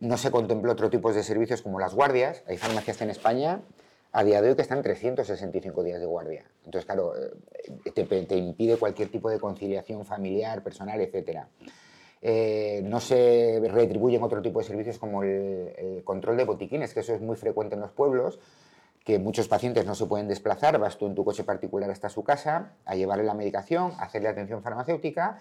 No 0.00 0.18
se 0.18 0.30
contempló 0.30 0.72
otro 0.72 0.90
tipo 0.90 1.12
de 1.12 1.22
servicios 1.22 1.62
como 1.62 1.80
las 1.80 1.94
guardias. 1.94 2.42
Hay 2.46 2.58
farmacias 2.58 3.00
en 3.00 3.10
España 3.10 3.62
a 4.12 4.24
día 4.24 4.40
de 4.40 4.50
hoy 4.50 4.56
que 4.56 4.62
están 4.62 4.82
365 4.82 5.82
días 5.82 6.00
de 6.00 6.06
guardia. 6.06 6.44
Entonces, 6.64 6.86
claro, 6.86 7.12
eh, 7.16 7.92
te, 7.92 8.36
impide 8.36 8.76
cualquier 8.76 9.10
tipo 9.10 9.30
de 9.30 9.38
conciliación 9.38 10.04
familiar, 10.04 10.62
personal, 10.62 11.00
etc. 11.00 11.40
Eh, 12.22 12.80
no 12.84 13.00
se 13.00 13.60
retribuyen 13.70 14.22
otro 14.22 14.42
tipo 14.42 14.58
de 14.58 14.64
servicios 14.64 14.98
como 14.98 15.22
el, 15.22 16.02
control 16.04 16.36
de 16.36 16.44
botiquines, 16.44 16.94
que 16.94 17.00
eso 17.00 17.14
es 17.14 17.20
muy 17.20 17.36
frecuente 17.36 17.74
en 17.74 17.80
los 17.80 17.90
pueblos, 17.90 18.38
que 19.04 19.18
muchos 19.18 19.48
pacientes 19.48 19.86
no 19.86 19.94
se 19.94 20.06
pueden 20.06 20.28
desplazar, 20.28 20.78
vas 20.78 20.98
tú 20.98 21.06
en 21.06 21.14
tu 21.14 21.24
coche 21.24 21.44
particular 21.44 21.90
hasta 21.90 22.08
su 22.08 22.24
casa 22.24 22.72
a 22.84 22.96
llevarle 22.96 23.24
la 23.24 23.34
medicación, 23.34 23.92
a 23.98 24.04
hacerle 24.04 24.28
atención 24.28 24.62
farmacéutica 24.62 25.40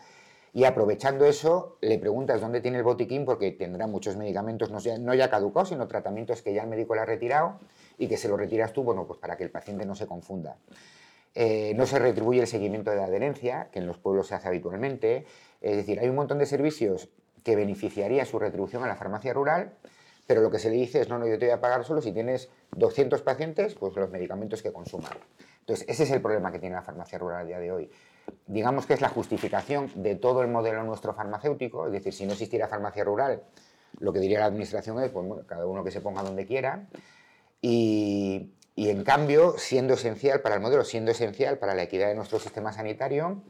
y 0.55 0.63
aprovechando 0.63 1.25
eso, 1.25 1.77
le 1.81 1.99
preguntas 1.99 2.39
dónde 2.39 2.61
tiene 2.61 2.77
el 2.77 2.85
botiquín 2.85 3.25
porque 3.25 3.51
tendrá 3.51 3.87
muchos 3.87 4.15
medicamentos 4.15 4.71
no, 4.71 4.79
ya, 4.79 4.97
no 4.97 5.13
ya 5.13 5.29
caducados, 5.29 5.67
sino 5.67 5.85
tratamientos 5.85 6.41
que 6.41 6.53
ya 6.53 6.63
el 6.63 6.69
médico 6.69 6.95
le 6.95 7.01
ha 7.01 7.05
retirado 7.05 7.59
y 7.97 8.07
que 8.07 8.15
se 8.15 8.29
lo 8.29 8.37
retiras 8.37 8.71
tú, 8.71 8.81
bueno, 8.81 9.05
pues 9.05 9.19
para 9.19 9.35
que 9.35 9.43
el 9.43 9.51
paciente 9.51 9.85
no 9.85 9.95
se 9.95 10.07
confunda. 10.07 10.55
Eh, 11.33 11.73
no 11.75 11.85
se 11.85 11.99
retribuye 11.99 12.39
el 12.39 12.47
seguimiento 12.47 12.89
de 12.89 12.95
la 12.95 13.03
adherencia, 13.03 13.67
que 13.69 13.79
en 13.79 13.85
los 13.85 13.97
pueblos 13.97 14.27
se 14.27 14.35
hace 14.35 14.47
habitualmente. 14.47 15.25
Es 15.59 15.75
decir, 15.75 15.99
hay 15.99 16.07
un 16.07 16.15
montón 16.15 16.37
de 16.37 16.45
servicios 16.45 17.09
que 17.43 17.57
beneficiarían 17.57 18.25
su 18.25 18.39
retribución 18.39 18.81
a 18.85 18.87
la 18.87 18.95
farmacia 18.95 19.33
rural, 19.33 19.73
pero 20.25 20.39
lo 20.39 20.49
que 20.51 20.59
se 20.59 20.69
le 20.69 20.77
dice 20.77 21.01
es, 21.01 21.09
no, 21.09 21.19
no, 21.19 21.27
yo 21.27 21.37
te 21.37 21.47
voy 21.47 21.53
a 21.53 21.59
pagar 21.59 21.83
solo 21.83 22.01
si 22.01 22.13
tienes 22.13 22.49
200 22.77 23.21
pacientes, 23.23 23.75
pues 23.75 23.93
los 23.97 24.09
medicamentos 24.09 24.63
que 24.63 24.71
consuman. 24.71 25.11
Entonces, 25.59 25.85
ese 25.89 26.03
es 26.03 26.11
el 26.11 26.21
problema 26.21 26.49
que 26.53 26.59
tiene 26.59 26.75
la 26.75 26.81
farmacia 26.81 27.17
rural 27.17 27.41
a 27.41 27.45
día 27.45 27.59
de 27.59 27.73
hoy 27.73 27.91
digamos 28.47 28.85
que 28.85 28.93
es 28.93 29.01
la 29.01 29.09
justificación 29.09 29.91
de 29.95 30.15
todo 30.15 30.41
el 30.41 30.47
modelo 30.47 30.83
nuestro 30.83 31.13
farmacéutico, 31.13 31.87
es 31.87 31.93
decir, 31.93 32.13
si 32.13 32.25
no 32.25 32.33
existiera 32.33 32.67
farmacia 32.67 33.03
rural, 33.03 33.43
lo 33.99 34.13
que 34.13 34.19
diría 34.19 34.39
la 34.39 34.45
administración 34.45 35.01
es, 35.01 35.09
pues 35.11 35.25
cada 35.47 35.65
uno 35.65 35.83
que 35.83 35.91
se 35.91 36.01
ponga 36.01 36.23
donde 36.23 36.45
quiera, 36.45 36.87
y, 37.61 38.51
en 38.75 39.03
cambio, 39.03 39.55
siendo 39.57 39.95
esencial 39.95 40.41
para 40.41 40.55
el 40.55 40.61
modelo, 40.61 40.83
siendo 40.83 41.11
esencial 41.11 41.57
para 41.57 41.73
la 41.73 41.83
equidad 41.83 42.09
de 42.09 42.15
nuestro 42.15 42.39
sistema 42.39 42.71
sanitario, 42.71 43.41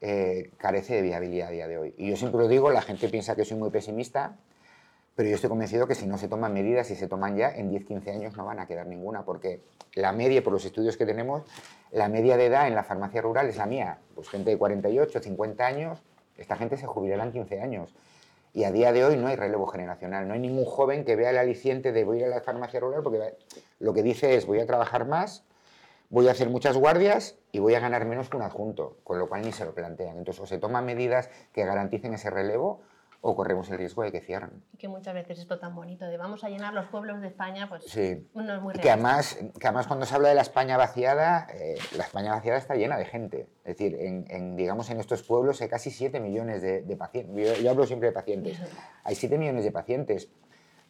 eh, 0.00 0.50
carece 0.58 0.94
de 0.94 1.02
viabilidad 1.02 1.48
a 1.48 1.50
día 1.50 1.68
de 1.68 1.78
hoy. 1.78 1.94
Y 1.96 2.10
yo 2.10 2.16
siempre 2.16 2.40
lo 2.40 2.48
digo, 2.48 2.70
la 2.70 2.82
gente 2.82 3.08
piensa 3.08 3.34
que 3.34 3.44
soy 3.44 3.56
muy 3.56 3.70
pesimista, 3.70 4.36
pero 5.16 5.30
yo 5.30 5.34
estoy 5.34 5.48
convencido 5.48 5.88
que 5.88 5.94
si 5.94 6.06
no 6.06 6.18
se 6.18 6.28
toman 6.28 6.52
medidas 6.52 6.90
y 6.90 6.94
se 6.94 7.08
toman 7.08 7.36
ya, 7.36 7.50
en 7.50 7.72
10-15 7.72 8.10
años 8.10 8.36
no 8.36 8.44
van 8.44 8.60
a 8.60 8.66
quedar 8.66 8.86
ninguna, 8.86 9.24
porque 9.24 9.62
la 9.94 10.12
media, 10.12 10.44
por 10.44 10.52
los 10.52 10.64
estudios 10.66 10.98
que 10.98 11.06
tenemos, 11.06 11.42
la 11.90 12.08
media 12.10 12.36
de 12.36 12.46
edad 12.46 12.68
en 12.68 12.74
la 12.74 12.84
farmacia 12.84 13.22
rural 13.22 13.48
es 13.48 13.56
la 13.56 13.64
mía. 13.64 13.98
Pues 14.14 14.28
gente 14.28 14.50
de 14.50 14.58
48, 14.58 15.20
50 15.20 15.66
años, 15.66 16.02
esta 16.36 16.56
gente 16.56 16.76
se 16.76 16.86
jubilará 16.86 17.24
en 17.24 17.32
15 17.32 17.62
años. 17.62 17.94
Y 18.52 18.64
a 18.64 18.72
día 18.72 18.92
de 18.92 19.06
hoy 19.06 19.16
no 19.16 19.28
hay 19.28 19.36
relevo 19.36 19.66
generacional, 19.66 20.28
no 20.28 20.34
hay 20.34 20.40
ningún 20.40 20.66
joven 20.66 21.06
que 21.06 21.16
vea 21.16 21.30
el 21.30 21.38
aliciente 21.38 21.92
de 21.92 22.04
voy 22.04 22.18
a 22.18 22.20
ir 22.20 22.32
a 22.32 22.36
la 22.36 22.42
farmacia 22.42 22.78
rural 22.78 23.02
porque 23.02 23.36
lo 23.80 23.94
que 23.94 24.02
dice 24.02 24.34
es 24.34 24.46
voy 24.46 24.60
a 24.60 24.66
trabajar 24.66 25.06
más, 25.06 25.44
voy 26.10 26.28
a 26.28 26.32
hacer 26.32 26.50
muchas 26.50 26.76
guardias 26.76 27.38
y 27.52 27.58
voy 27.58 27.74
a 27.74 27.80
ganar 27.80 28.04
menos 28.04 28.28
que 28.28 28.36
un 28.36 28.42
adjunto, 28.42 28.98
con 29.02 29.18
lo 29.18 29.28
cual 29.28 29.42
ni 29.42 29.52
se 29.52 29.64
lo 29.64 29.74
plantean. 29.74 30.18
Entonces 30.18 30.42
o 30.42 30.46
se 30.46 30.58
toman 30.58 30.84
medidas 30.84 31.30
que 31.52 31.64
garanticen 31.64 32.12
ese 32.12 32.28
relevo 32.28 32.82
o 33.28 33.34
corremos 33.34 33.68
el 33.70 33.78
riesgo 33.78 34.04
de 34.04 34.12
que 34.12 34.20
cierren. 34.20 34.62
Y 34.72 34.76
que 34.76 34.86
muchas 34.86 35.12
veces 35.12 35.40
esto 35.40 35.58
tan 35.58 35.74
bonito 35.74 36.06
de 36.06 36.16
vamos 36.16 36.44
a 36.44 36.48
llenar 36.48 36.72
los 36.72 36.86
pueblos 36.86 37.20
de 37.20 37.26
España, 37.26 37.68
pues 37.68 37.82
sí. 37.84 38.24
no 38.34 38.54
es 38.54 38.62
muy 38.62 38.72
real. 38.72 38.82
Que 38.82 38.90
además, 38.90 39.36
que 39.58 39.66
además 39.66 39.88
cuando 39.88 40.06
se 40.06 40.14
habla 40.14 40.28
de 40.28 40.36
la 40.36 40.42
España 40.42 40.76
vaciada, 40.76 41.48
eh, 41.52 41.76
la 41.96 42.04
España 42.04 42.30
vaciada 42.30 42.56
está 42.56 42.76
llena 42.76 42.96
de 42.96 43.04
gente. 43.04 43.48
Es 43.64 43.76
decir, 43.76 43.96
en, 44.00 44.54
digamos 44.54 44.90
en 44.90 45.00
estos 45.00 45.24
pueblos 45.24 45.60
hay 45.60 45.68
casi 45.68 45.90
7 45.90 46.20
millones 46.20 46.62
de, 46.62 46.96
pacientes. 46.96 47.60
Yo, 47.60 47.70
hablo 47.70 47.84
siempre 47.84 48.10
de 48.10 48.14
pacientes. 48.14 48.60
Hay 49.02 49.16
7 49.16 49.38
millones 49.38 49.64
de 49.64 49.72
pacientes 49.72 50.28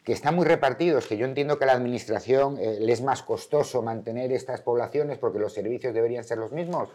que 0.03 0.13
están 0.13 0.35
muy 0.35 0.45
repartidos, 0.45 1.07
que 1.07 1.17
yo 1.17 1.25
entiendo 1.25 1.57
que 1.57 1.63
a 1.63 1.67
la 1.67 1.73
administración 1.73 2.59
eh, 2.59 2.77
le 2.79 2.93
es 2.93 3.01
más 3.01 3.23
costoso 3.23 3.81
mantener 3.81 4.31
estas 4.31 4.61
poblaciones 4.61 5.17
porque 5.17 5.39
los 5.39 5.53
servicios 5.53 5.91
deberían 5.91 6.23
ser 6.23 6.37
los 6.37 6.51
mismos, 6.51 6.89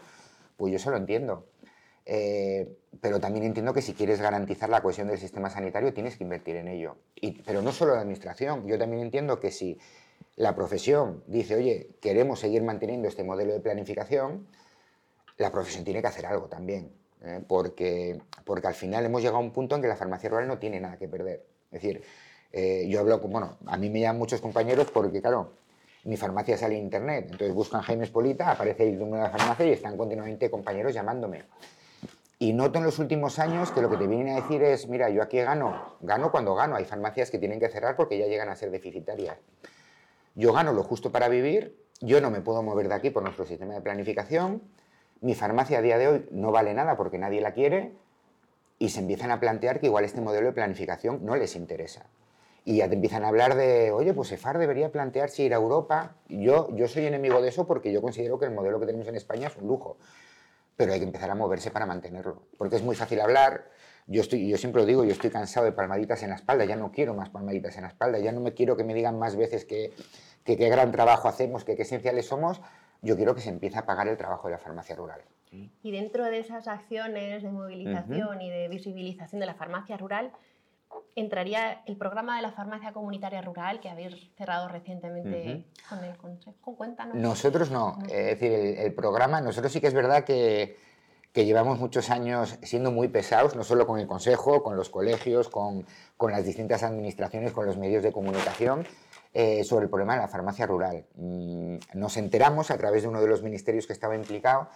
pues 0.55 0.71
yo 0.71 0.79
se 0.79 0.89
lo 0.89 0.95
entiendo. 0.95 1.45
Eh, 2.05 2.77
pero 3.01 3.19
también 3.19 3.45
entiendo 3.45 3.73
que 3.73 3.81
si 3.81 3.93
quieres 3.93 4.21
garantizar 4.21 4.69
la 4.69 4.81
cohesión 4.81 5.07
del 5.07 5.17
sistema 5.17 5.49
sanitario 5.49 5.93
tienes 5.93 6.17
que 6.17 6.23
invertir 6.23 6.55
en 6.57 6.67
ello. 6.67 6.97
Y, 7.15 7.41
pero 7.43 7.61
no 7.61 7.71
solo 7.71 7.95
la 7.95 8.01
administración, 8.01 8.67
yo 8.67 8.77
también 8.77 9.01
entiendo 9.03 9.39
que 9.39 9.51
si 9.51 9.79
la 10.35 10.55
profesión 10.55 11.23
dice, 11.27 11.55
oye, 11.55 11.89
queremos 12.01 12.39
seguir 12.39 12.63
manteniendo 12.63 13.07
este 13.07 13.23
modelo 13.23 13.53
de 13.53 13.59
planificación, 13.59 14.47
la 15.37 15.51
profesión 15.51 15.83
tiene 15.83 16.01
que 16.01 16.07
hacer 16.07 16.25
algo 16.25 16.47
también, 16.47 16.91
¿eh? 17.23 17.41
porque, 17.47 18.19
porque 18.45 18.67
al 18.67 18.73
final 18.73 19.05
hemos 19.05 19.21
llegado 19.21 19.37
a 19.37 19.41
un 19.41 19.51
punto 19.51 19.75
en 19.75 19.81
que 19.81 19.87
la 19.87 19.95
farmacia 19.95 20.29
rural 20.29 20.47
no 20.47 20.59
tiene 20.59 20.79
nada 20.79 20.97
que 20.97 21.07
perder. 21.07 21.45
Es 21.71 21.81
decir, 21.81 22.03
eh, 22.51 22.85
yo 22.87 22.99
hablo 22.99 23.19
con, 23.21 23.31
bueno, 23.31 23.57
a 23.65 23.77
mí 23.77 23.89
me 23.89 23.99
llaman 23.99 24.19
muchos 24.19 24.41
compañeros 24.41 24.91
porque, 24.91 25.21
claro, 25.21 25.53
mi 26.03 26.17
farmacia 26.17 26.57
sale 26.57 26.77
en 26.77 26.83
internet, 26.83 27.25
entonces 27.31 27.53
buscan 27.53 27.81
Jaime 27.81 28.03
Espolita, 28.03 28.51
aparece 28.51 28.89
el 28.89 28.99
número 28.99 29.23
de 29.23 29.29
la 29.29 29.37
farmacia 29.37 29.65
y 29.65 29.71
están 29.71 29.97
continuamente 29.97 30.51
compañeros 30.51 30.93
llamándome. 30.93 31.43
Y 32.43 32.51
noto 32.51 32.77
en 32.77 32.83
los 32.83 32.99
últimos 32.99 33.39
años 33.39 33.71
que 33.71 33.81
lo 33.81 33.89
que 33.89 33.95
te 33.95 34.05
vienen 34.05 34.33
a 34.33 34.41
decir 34.41 34.61
es, 34.63 34.89
mira, 34.89 35.09
yo 35.09 35.23
aquí 35.23 35.37
gano, 35.37 35.95
gano 36.01 36.29
cuando 36.29 36.53
gano. 36.55 36.75
Hay 36.75 36.83
farmacias 36.83 37.31
que 37.31 37.39
tienen 37.39 37.57
que 37.57 37.69
cerrar 37.69 37.95
porque 37.95 38.17
ya 38.17 38.27
llegan 38.27 38.49
a 38.49 38.55
ser 38.57 38.69
deficitarias. 38.69 39.37
Yo 40.35 40.51
gano 40.51 40.73
lo 40.73 40.83
justo 40.83 41.09
para 41.09 41.29
vivir, 41.29 41.81
yo 42.01 42.19
no 42.19 42.29
me 42.29 42.41
puedo 42.41 42.61
mover 42.61 42.89
de 42.89 42.95
aquí 42.95 43.11
por 43.11 43.23
nuestro 43.23 43.45
sistema 43.45 43.75
de 43.75 43.79
planificación, 43.79 44.61
mi 45.21 45.35
farmacia 45.35 45.77
a 45.77 45.81
día 45.81 45.97
de 45.97 46.07
hoy 46.09 46.25
no 46.31 46.51
vale 46.51 46.73
nada 46.73 46.97
porque 46.97 47.17
nadie 47.17 47.39
la 47.39 47.53
quiere 47.53 47.93
y 48.77 48.89
se 48.89 48.99
empiezan 48.99 49.31
a 49.31 49.39
plantear 49.39 49.79
que 49.79 49.85
igual 49.85 50.03
este 50.03 50.19
modelo 50.19 50.47
de 50.47 50.51
planificación 50.51 51.23
no 51.23 51.37
les 51.37 51.55
interesa. 51.55 52.07
Y 52.65 52.79
ya 52.79 52.89
te 52.89 52.95
empiezan 52.95 53.23
a 53.23 53.29
hablar 53.29 53.55
de, 53.55 53.93
oye, 53.93 54.13
pues 54.13 54.33
EFAR 54.33 54.57
debería 54.57 54.91
plantearse 54.91 55.43
ir 55.43 55.53
a 55.53 55.57
Europa. 55.57 56.17
Yo, 56.27 56.67
yo 56.75 56.89
soy 56.89 57.05
enemigo 57.05 57.41
de 57.41 57.47
eso 57.47 57.65
porque 57.65 57.93
yo 57.93 58.01
considero 58.01 58.37
que 58.37 58.47
el 58.47 58.51
modelo 58.51 58.81
que 58.81 58.85
tenemos 58.85 59.07
en 59.07 59.15
España 59.15 59.47
es 59.47 59.55
un 59.55 59.69
lujo 59.69 59.95
pero 60.75 60.93
hay 60.93 60.99
que 60.99 61.05
empezar 61.05 61.29
a 61.29 61.35
moverse 61.35 61.71
para 61.71 61.85
mantenerlo. 61.85 62.47
Porque 62.57 62.75
es 62.75 62.83
muy 62.83 62.95
fácil 62.95 63.19
hablar. 63.21 63.69
Yo, 64.07 64.21
estoy, 64.21 64.49
yo 64.49 64.57
siempre 64.57 64.81
lo 64.81 64.85
digo, 64.85 65.03
yo 65.05 65.11
estoy 65.11 65.29
cansado 65.29 65.65
de 65.65 65.71
palmaditas 65.71 66.23
en 66.23 66.29
la 66.29 66.35
espalda, 66.35 66.65
ya 66.65 66.75
no 66.75 66.91
quiero 66.91 67.13
más 67.13 67.29
palmaditas 67.29 67.77
en 67.77 67.83
la 67.83 67.87
espalda, 67.87 68.19
ya 68.19 68.31
no 68.31 68.41
me 68.41 68.53
quiero 68.53 68.75
que 68.75 68.83
me 68.83 68.93
digan 68.93 69.17
más 69.17 69.35
veces 69.35 69.63
que, 69.65 69.93
qué 70.43 70.55
gran 70.55 70.91
trabajo 70.91 71.29
hacemos, 71.29 71.63
que 71.63 71.75
qué 71.75 71.83
esenciales 71.83 72.27
somos. 72.27 72.61
Yo 73.01 73.15
quiero 73.15 73.35
que 73.35 73.41
se 73.41 73.49
empiece 73.49 73.77
a 73.77 73.85
pagar 73.85 74.07
el 74.07 74.17
trabajo 74.17 74.47
de 74.47 74.53
la 74.53 74.57
farmacia 74.57 74.95
rural. 74.95 75.21
Y 75.51 75.91
dentro 75.91 76.25
de 76.25 76.39
esas 76.39 76.67
acciones 76.67 77.43
de 77.43 77.49
movilización 77.49 78.41
y 78.41 78.49
de 78.49 78.67
visibilización 78.69 79.39
de 79.39 79.45
la 79.45 79.53
farmacia 79.53 79.97
rural, 79.97 80.31
entraría 81.15 81.83
el 81.85 81.97
programa 81.97 82.35
de 82.35 82.41
la 82.41 82.51
farmacia 82.51 82.91
comunitaria 82.93 83.41
rural 83.41 83.79
que 83.79 83.89
habéis 83.89 84.31
cerrado 84.35 84.67
recientemente 84.67 85.65
con 85.89 86.03
el 86.03 86.17
Consejo. 86.17 86.75
Cuéntanos. 86.75 87.15
Nosotros 87.15 87.71
no. 87.71 87.97
Es 88.09 88.39
decir, 88.39 88.51
el, 88.51 88.93
programa, 88.93 89.41
nosotros 89.41 89.71
sí 89.71 89.79
que 89.79 89.87
es 89.87 89.93
verdad 89.93 90.23
que, 90.23 90.77
que, 91.31 91.45
llevamos 91.45 91.79
muchos 91.79 92.09
años 92.09 92.57
siendo 92.63 92.91
muy 92.91 93.07
pesados, 93.07 93.55
no 93.55 93.63
solo 93.63 93.85
con 93.85 93.99
el 93.99 94.07
Consejo, 94.07 94.63
con 94.63 94.75
los 94.75 94.89
colegios, 94.89 95.49
con, 95.49 95.85
con 96.17 96.31
las 96.31 96.45
distintas 96.45 96.83
administraciones, 96.83 97.51
con 97.51 97.65
los 97.65 97.77
medios 97.77 98.03
de 98.03 98.11
comunicación. 98.11 98.85
Eh, 99.35 99.63
sobre 99.63 99.85
el 99.85 99.89
problema 99.89 100.13
de 100.13 100.19
la 100.19 100.27
farmacia 100.27 100.67
rural. 100.67 101.07
Mm, 101.15 101.77
nos 101.95 102.17
enteramos 102.17 102.69
a 102.69 102.77
través 102.77 103.01
de 103.01 103.07
uno 103.07 103.19
de 103.19 103.25
los 103.25 103.41
ministerios 103.41 103.87
que 103.87 103.93
estaba 103.93 104.15
implicado 104.15 104.69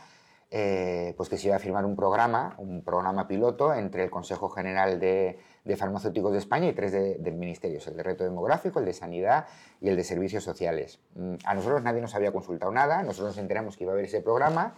eh, 0.49 1.13
pues 1.17 1.27
que 1.27 1.37
se 1.37 1.47
iba 1.47 1.57
a 1.57 1.59
firmar 1.59 1.85
un 1.85 1.95
programa, 1.97 2.55
un 2.57 2.81
programa 2.81 3.27
piloto 3.27 3.73
entre 3.73 4.05
el 4.05 4.09
Consejo 4.09 4.49
General 4.49 4.97
de, 4.97 5.39
de 5.67 5.75
Farmacéuticos 5.75 6.31
de 6.31 6.37
España 6.39 6.67
y 6.67 6.73
tres 6.73 6.93
del 6.93 7.35
Ministerio, 7.35 7.79
el 7.85 7.97
de 7.97 8.03
Reto 8.03 8.23
Demográfico, 8.23 8.79
el 8.79 8.85
de 8.85 8.93
Sanidad 8.93 9.45
y 9.81 9.89
el 9.89 9.97
de 9.97 10.03
Servicios 10.03 10.43
Sociales. 10.43 10.99
Mm, 11.15 11.35
a 11.43 11.53
nosotros 11.53 11.83
nadie 11.83 12.01
nos 12.01 12.15
había 12.15 12.31
consultado 12.31 12.71
nada, 12.71 13.03
nosotros 13.03 13.35
nos 13.35 13.37
enteramos 13.37 13.75
que 13.75 13.83
iba 13.83 13.91
a 13.91 13.95
haber 13.95 14.05
ese 14.05 14.21
programa 14.21 14.75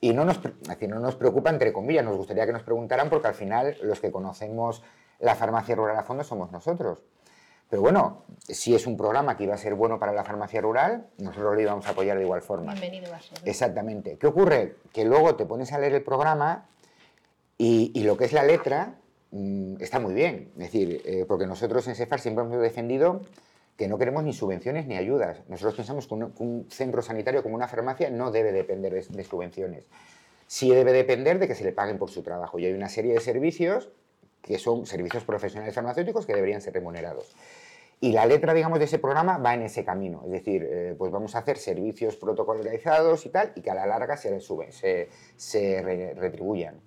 y 0.00 0.12
no 0.12 0.24
nos, 0.24 0.40
no 0.42 1.00
nos 1.00 1.16
preocupa, 1.16 1.48
entre 1.50 1.72
comillas, 1.72 2.04
nos 2.04 2.16
gustaría 2.16 2.44
que 2.44 2.52
nos 2.52 2.62
preguntaran 2.62 3.08
porque 3.08 3.28
al 3.28 3.34
final 3.34 3.76
los 3.82 4.00
que 4.00 4.12
conocemos 4.12 4.82
la 5.18 5.34
farmacia 5.34 5.74
rural 5.74 5.96
a 5.96 6.02
fondo 6.02 6.24
somos 6.24 6.52
nosotros. 6.52 6.98
Pero 7.70 7.80
bueno, 7.80 8.24
si 8.40 8.74
es 8.74 8.86
un 8.86 8.98
programa 8.98 9.34
que 9.36 9.44
iba 9.44 9.54
a 9.54 9.58
ser 9.58 9.74
bueno 9.74 9.98
para 9.98 10.12
la 10.12 10.24
farmacia 10.24 10.60
rural, 10.60 11.06
nosotros 11.16 11.54
lo 11.54 11.60
íbamos 11.60 11.86
a 11.86 11.92
apoyar 11.92 12.18
de 12.18 12.24
igual 12.24 12.42
forma. 12.42 12.74
Bienvenido 12.74 13.14
a 13.14 13.20
ser. 13.20 13.38
Exactamente. 13.46 14.18
¿Qué 14.18 14.26
ocurre? 14.26 14.76
Que 14.92 15.06
luego 15.06 15.36
te 15.36 15.46
pones 15.46 15.72
a 15.72 15.78
leer 15.78 15.94
el 15.94 16.02
programa 16.02 16.66
y, 17.56 17.90
y 17.94 18.02
lo 18.02 18.18
que 18.18 18.26
es 18.26 18.34
la 18.34 18.42
letra 18.42 18.96
Mm, 19.32 19.76
está 19.80 19.98
muy 19.98 20.14
bien. 20.14 20.52
Es 20.56 20.64
decir, 20.64 21.02
eh, 21.04 21.24
porque 21.26 21.46
nosotros 21.46 21.88
en 21.88 21.94
CEFAR 21.96 22.20
siempre 22.20 22.44
hemos 22.44 22.60
defendido 22.60 23.22
que 23.76 23.88
no 23.88 23.98
queremos 23.98 24.22
ni 24.22 24.34
subvenciones 24.34 24.86
ni 24.86 24.96
ayudas. 24.96 25.42
Nosotros 25.48 25.74
pensamos 25.74 26.06
que 26.06 26.14
un, 26.14 26.66
centro 26.70 27.02
sanitario 27.02 27.42
como 27.42 27.54
una 27.54 27.66
farmacia 27.66 28.10
no 28.10 28.30
debe 28.30 28.52
depender 28.52 28.92
de, 28.92 29.24
subvenciones. 29.24 29.86
Sí 30.46 30.70
debe 30.70 30.92
depender 30.92 31.38
de 31.38 31.48
que 31.48 31.54
se 31.54 31.64
le 31.64 31.72
paguen 31.72 31.98
por 31.98 32.10
su 32.10 32.22
trabajo. 32.22 32.58
Y 32.58 32.66
hay 32.66 32.74
una 32.74 32.90
serie 32.90 33.14
de 33.14 33.20
servicios 33.20 33.88
que 34.42 34.58
son 34.58 34.84
servicios 34.86 35.24
profesionales 35.24 35.74
farmacéuticos 35.74 36.26
que 36.26 36.34
deberían 36.34 36.60
ser 36.60 36.74
remunerados. 36.74 37.34
Y 38.00 38.12
la 38.12 38.26
letra, 38.26 38.52
digamos, 38.52 38.80
de 38.80 38.84
ese 38.84 38.98
programa 38.98 39.38
va 39.38 39.54
en 39.54 39.62
ese 39.62 39.84
camino. 39.84 40.22
Es 40.26 40.32
decir, 40.32 40.68
eh, 40.68 40.94
pues 40.98 41.10
vamos 41.10 41.34
a 41.36 41.38
hacer 41.38 41.56
servicios 41.56 42.16
protocolarizados 42.16 43.24
y 43.24 43.30
tal, 43.30 43.52
y 43.54 43.62
que 43.62 43.70
a 43.70 43.74
la 43.74 43.86
larga 43.86 44.16
se, 44.18 44.38
suben, 44.40 44.72
se 44.72 45.08
retribuyan. 46.16 46.80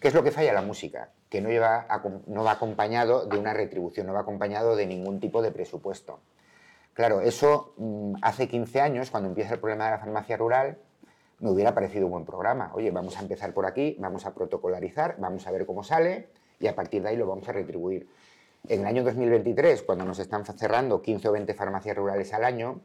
¿Qué 0.00 0.08
es 0.08 0.14
lo 0.14 0.24
que 0.24 0.32
falla? 0.32 0.52
La 0.54 0.62
música 0.62 1.10
que 1.28 1.40
no, 1.40 1.48
lleva, 1.48 1.86
no 2.26 2.44
va 2.44 2.52
acompañado 2.52 3.26
de 3.26 3.38
una 3.38 3.52
retribución, 3.52 4.06
no 4.06 4.14
va 4.14 4.20
acompañado 4.20 4.76
de 4.76 4.86
ningún 4.86 5.20
tipo 5.20 5.42
de 5.42 5.50
presupuesto. 5.50 6.20
Claro, 6.94 7.20
eso 7.20 7.74
mm, 7.76 8.14
hace 8.22 8.48
15 8.48 8.80
años, 8.80 9.10
cuando 9.10 9.28
empieza 9.28 9.54
el 9.54 9.60
problema 9.60 9.84
de 9.84 9.90
la 9.92 9.98
farmacia 9.98 10.36
rural, 10.36 10.78
me 11.40 11.50
hubiera 11.50 11.74
parecido 11.74 12.06
un 12.06 12.12
buen 12.12 12.24
programa. 12.24 12.72
Oye, 12.74 12.90
vamos 12.90 13.16
a 13.16 13.20
empezar 13.20 13.54
por 13.54 13.66
aquí, 13.66 13.96
vamos 14.00 14.26
a 14.26 14.34
protocolarizar, 14.34 15.16
vamos 15.18 15.46
a 15.46 15.52
ver 15.52 15.66
cómo 15.66 15.84
sale 15.84 16.28
y 16.58 16.66
a 16.66 16.74
partir 16.74 17.02
de 17.02 17.10
ahí 17.10 17.16
lo 17.16 17.26
vamos 17.26 17.48
a 17.48 17.52
retribuir. 17.52 18.08
En 18.66 18.80
el 18.80 18.86
año 18.86 19.04
2023, 19.04 19.82
cuando 19.82 20.04
nos 20.04 20.18
están 20.18 20.44
cerrando 20.44 21.00
15 21.00 21.28
o 21.28 21.32
20 21.32 21.54
farmacias 21.54 21.96
rurales 21.96 22.34
al 22.34 22.44
año, 22.44 22.80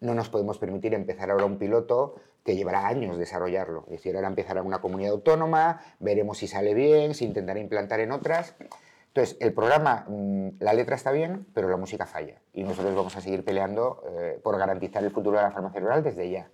no 0.00 0.14
nos 0.14 0.28
podemos 0.28 0.58
permitir 0.58 0.92
empezar 0.92 1.30
ahora 1.30 1.46
un 1.46 1.56
piloto 1.56 2.16
que 2.46 2.54
llevará 2.54 2.86
años 2.86 3.18
desarrollarlo. 3.18 3.82
Es 3.86 3.96
decir, 3.98 4.14
ahora 4.14 4.28
empezará 4.28 4.62
una 4.62 4.80
comunidad 4.80 5.12
autónoma, 5.12 5.80
veremos 5.98 6.38
si 6.38 6.46
sale 6.46 6.74
bien, 6.74 7.12
si 7.12 7.24
intentará 7.24 7.58
implantar 7.58 7.98
en 7.98 8.12
otras. 8.12 8.54
Entonces, 9.08 9.36
el 9.40 9.52
programa, 9.52 10.04
mm, 10.08 10.50
la 10.60 10.72
letra 10.72 10.94
está 10.94 11.10
bien, 11.10 11.46
pero 11.52 11.68
la 11.68 11.76
música 11.76 12.06
falla. 12.06 12.40
Y 12.52 12.62
nosotros 12.62 12.94
vamos 12.94 13.16
a 13.16 13.20
seguir 13.20 13.44
peleando 13.44 14.04
eh, 14.08 14.38
por 14.42 14.56
garantizar 14.58 15.02
el 15.02 15.10
futuro 15.10 15.38
de 15.38 15.42
la 15.42 15.50
farmacia 15.50 15.80
rural 15.80 16.04
desde 16.04 16.30
ya. 16.30 16.48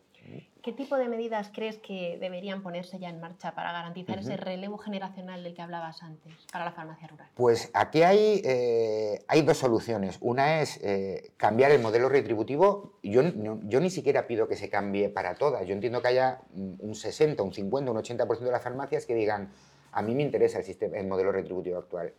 ¿Qué 0.63 0.73
tipo 0.73 0.97
de 0.97 1.09
medidas 1.09 1.51
crees 1.53 1.79
que 1.79 2.19
deberían 2.21 2.63
ponerse 2.63 3.01
ya 3.01 3.09
en 3.09 3.19
marcha 3.21 3.53
para 3.53 3.73
garantizar 3.73 4.21
ese 4.21 4.37
relevo 4.37 4.79
generacional 4.79 5.43
del 5.43 5.55
que 5.55 5.63
hablabas 5.63 6.05
antes 6.05 6.33
para 6.53 6.65
la 6.65 6.71
farmacia 6.71 7.09
rural? 7.09 7.29
Pues 7.35 7.69
aquí 7.75 8.05
hay, 8.05 8.41
eh, 8.45 9.25
hay 9.27 9.43
dos 9.43 9.59
soluciones. 9.59 10.19
Una 10.21 10.61
es 10.61 10.79
eh, 10.85 11.33
cambiar 11.37 11.73
el 11.73 11.83
modelo 11.83 12.09
retributivo. 12.09 12.93
Yo, 13.03 13.23
yo 13.65 13.81
ni 13.81 13.91
siquiera 13.91 14.29
pido 14.29 14.47
que 14.47 14.55
se 14.55 14.71
cambie 14.71 15.09
para 15.09 15.35
todas. 15.35 15.67
Yo 15.67 15.73
entiendo 15.73 16.01
que 16.01 16.09
haya 16.09 16.43
un 16.55 16.95
60, 16.95 17.43
un 17.43 17.53
50, 17.53 17.91
un 17.91 17.97
80% 17.99 18.39
de 18.39 18.51
las 18.53 18.63
farmacias 18.63 19.05
que 19.05 19.17
digan, 19.17 19.51
a 19.91 20.01
mí 20.01 20.15
me 20.15 20.23
interesa 20.23 20.59
el, 20.59 20.65
sistema, 20.65 20.97
el 20.97 21.09
modelo 21.09 21.33
retributivo 21.33 21.79
actual. 21.79 22.15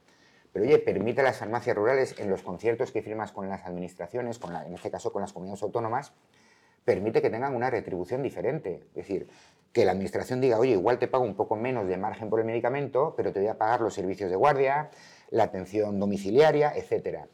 Pero 0.52 0.66
oye, 0.66 0.80
permite 0.80 1.22
a 1.22 1.24
las 1.24 1.38
farmacias 1.38 1.78
rurales 1.78 2.20
en 2.20 2.30
los 2.30 2.44
conciertos 2.44 2.92
que 2.92 3.02
firmas 3.02 3.32
con 3.32 3.48
las 3.48 3.66
administraciones, 3.66 4.38
con 4.38 4.54
en 4.54 4.74
este 4.74 4.92
caso 4.92 5.14
con 5.14 5.22
las 5.22 5.32
comunidades 5.32 5.64
autónomas, 5.64 6.12
permite 6.86 7.22
que 7.22 7.30
tengan 7.30 7.56
una 7.56 7.70
retribución 7.70 8.22
diferente. 8.24 8.82
Es 8.90 8.96
decir, 8.96 9.28
que 9.72 9.86
la 9.86 9.92
administración 9.92 10.42
diga, 10.42 10.60
oye, 10.60 10.72
igual 10.72 11.00
te 11.00 11.08
pago 11.08 11.24
un 11.24 11.36
poco 11.36 11.56
menos 11.56 11.88
de 11.88 11.98
margen 11.98 12.30
por 12.30 12.40
el 12.40 12.46
medicamento, 12.46 13.14
pero 13.18 13.32
te 13.34 13.40
voy 13.40 13.50
a 13.50 13.58
pagar 13.58 13.82
los 13.82 13.94
servicios 13.94 14.30
de 14.30 14.36
guardia, 14.36 14.92
la 15.32 15.44
atención 15.44 16.00
domiciliaria, 16.00 16.74
etc. 16.76 17.26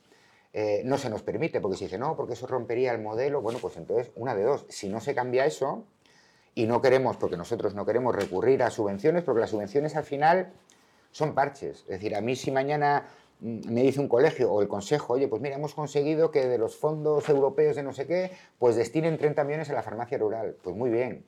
Eh, 0.53 0.81
no 0.85 0.97
se 0.97 1.09
nos 1.09 1.21
permite, 1.21 1.59
porque 1.59 1.77
se 1.77 1.85
dice, 1.85 1.97
no, 1.97 2.15
porque 2.15 2.33
eso 2.33 2.47
rompería 2.47 2.91
el 2.91 3.01
modelo. 3.01 3.41
Bueno, 3.41 3.59
pues 3.59 3.75
entonces, 3.77 4.11
una 4.15 4.35
de 4.35 4.43
dos. 4.43 4.65
Si 4.69 4.87
no 4.87 5.01
se 5.01 5.13
cambia 5.13 5.45
eso, 5.45 5.85
y 6.55 6.65
no 6.65 6.81
queremos, 6.81 7.17
porque 7.17 7.37
nosotros 7.37 7.75
no 7.75 7.85
queremos 7.85 8.15
recurrir 8.15 8.63
a 8.63 8.69
subvenciones, 8.69 9.23
porque 9.23 9.41
las 9.41 9.49
subvenciones 9.49 9.95
al 9.95 10.03
final 10.03 10.51
son 11.11 11.33
parches. 11.33 11.81
Es 11.81 11.87
decir, 11.87 12.15
a 12.15 12.21
mí 12.21 12.35
si 12.35 12.51
mañana 12.51 13.07
me 13.39 13.83
dice 13.83 13.99
un 13.99 14.09
colegio 14.09 14.51
o 14.51 14.61
el 14.61 14.67
consejo, 14.67 15.13
oye, 15.13 15.27
pues 15.27 15.41
mira, 15.41 15.55
hemos 15.55 15.73
conseguido 15.73 16.29
que 16.31 16.45
de 16.45 16.57
los 16.57 16.75
fondos 16.75 17.29
europeos 17.29 17.75
de 17.75 17.83
no 17.83 17.93
sé 17.93 18.05
qué, 18.05 18.31
pues 18.57 18.75
destinen 18.75 19.17
30 19.17 19.43
millones 19.45 19.69
a 19.69 19.73
la 19.73 19.81
farmacia 19.81 20.17
rural. 20.17 20.57
Pues 20.61 20.75
muy 20.75 20.89
bien, 20.89 21.25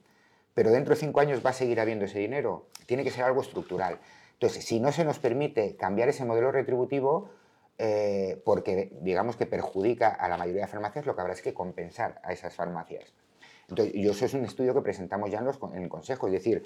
pero 0.53 0.71
dentro 0.71 0.93
de 0.93 0.99
cinco 0.99 1.21
años 1.21 1.41
va 1.45 1.51
a 1.51 1.53
seguir 1.53 1.79
habiendo 1.79 2.05
ese 2.05 2.19
dinero. 2.19 2.65
Tiene 2.85 3.03
que 3.03 3.11
ser 3.11 3.23
algo 3.23 3.41
estructural. 3.41 3.99
Entonces, 4.33 4.65
si 4.65 4.79
no 4.79 4.91
se 4.91 5.05
nos 5.05 5.19
permite 5.19 5.75
cambiar 5.75 6.09
ese 6.09 6.25
modelo 6.25 6.51
retributivo, 6.51 7.29
eh, 7.77 8.41
porque 8.43 8.91
digamos 9.01 9.37
que 9.37 9.45
perjudica 9.45 10.09
a 10.09 10.27
la 10.27 10.37
mayoría 10.37 10.61
de 10.61 10.67
farmacias, 10.67 11.05
lo 11.05 11.15
que 11.15 11.21
habrá 11.21 11.33
es 11.33 11.41
que 11.41 11.53
compensar 11.53 12.19
a 12.23 12.33
esas 12.33 12.53
farmacias. 12.53 13.13
Entonces, 13.69 13.95
y 13.95 14.07
eso 14.07 14.25
es 14.25 14.33
un 14.33 14.43
estudio 14.43 14.73
que 14.73 14.81
presentamos 14.81 15.31
ya 15.31 15.39
en, 15.39 15.45
los, 15.45 15.59
en 15.73 15.83
el 15.83 15.89
Consejo, 15.89 16.27
es 16.27 16.33
decir, 16.33 16.65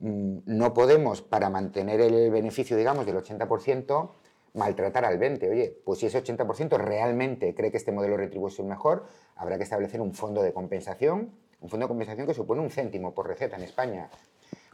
mm, 0.00 0.38
no 0.46 0.74
podemos, 0.74 1.22
para 1.22 1.48
mantener 1.50 2.00
el 2.00 2.30
beneficio, 2.30 2.76
digamos, 2.76 3.06
del 3.06 3.16
80%, 3.16 4.10
maltratar 4.54 5.04
al 5.04 5.18
20. 5.18 5.48
Oye, 5.48 5.76
pues 5.84 5.98
si 6.00 6.06
ese 6.06 6.22
80% 6.22 6.76
realmente 6.78 7.54
cree 7.54 7.70
que 7.70 7.76
este 7.76 7.92
modelo 7.92 8.16
retribución 8.16 8.66
es 8.66 8.70
mejor, 8.70 9.06
habrá 9.36 9.56
que 9.56 9.64
establecer 9.64 10.00
un 10.00 10.14
fondo 10.14 10.42
de 10.42 10.52
compensación, 10.52 11.32
un 11.60 11.68
fondo 11.68 11.84
de 11.84 11.88
compensación 11.88 12.26
que 12.26 12.34
supone 12.34 12.60
un 12.60 12.70
céntimo 12.70 13.14
por 13.14 13.28
receta 13.28 13.56
en 13.56 13.62
España. 13.62 14.10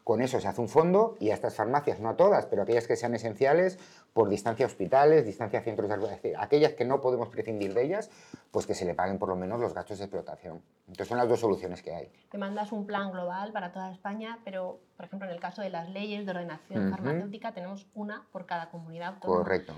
Con 0.08 0.22
eso 0.22 0.40
se 0.40 0.48
hace 0.48 0.62
un 0.62 0.70
fondo 0.70 1.16
y 1.20 1.32
a 1.32 1.34
estas 1.34 1.54
farmacias, 1.54 2.00
no 2.00 2.08
a 2.08 2.16
todas, 2.16 2.46
pero 2.46 2.62
aquellas 2.62 2.86
que 2.86 2.96
sean 2.96 3.14
esenciales, 3.14 3.78
por 4.14 4.30
distancia 4.30 4.64
a 4.64 4.68
hospitales, 4.68 5.26
distancia 5.26 5.58
a 5.58 5.62
centros 5.62 5.86
de 5.86 5.96
salud, 5.96 6.06
es 6.06 6.22
decir, 6.22 6.34
aquellas 6.38 6.72
que 6.72 6.86
no 6.86 7.02
podemos 7.02 7.28
prescindir 7.28 7.74
de 7.74 7.84
ellas, 7.84 8.10
pues 8.50 8.66
que 8.66 8.72
se 8.72 8.86
le 8.86 8.94
paguen 8.94 9.18
por 9.18 9.28
lo 9.28 9.36
menos 9.36 9.60
los 9.60 9.74
gastos 9.74 9.98
de 9.98 10.04
explotación. 10.06 10.62
Entonces 10.86 11.08
son 11.08 11.18
las 11.18 11.28
dos 11.28 11.40
soluciones 11.40 11.82
que 11.82 11.92
hay. 11.92 12.10
Te 12.30 12.38
mandas 12.38 12.72
un 12.72 12.86
plan 12.86 13.12
global 13.12 13.52
para 13.52 13.70
toda 13.70 13.92
España, 13.92 14.38
pero 14.46 14.80
por 14.96 15.04
ejemplo 15.04 15.28
en 15.28 15.34
el 15.34 15.40
caso 15.40 15.60
de 15.60 15.68
las 15.68 15.90
leyes 15.90 16.24
de 16.24 16.30
ordenación 16.30 16.90
farmacéutica 16.90 17.52
tenemos 17.52 17.86
una 17.92 18.26
por 18.32 18.46
cada 18.46 18.70
comunidad 18.70 19.08
autónoma. 19.08 19.42
Correcto. 19.42 19.74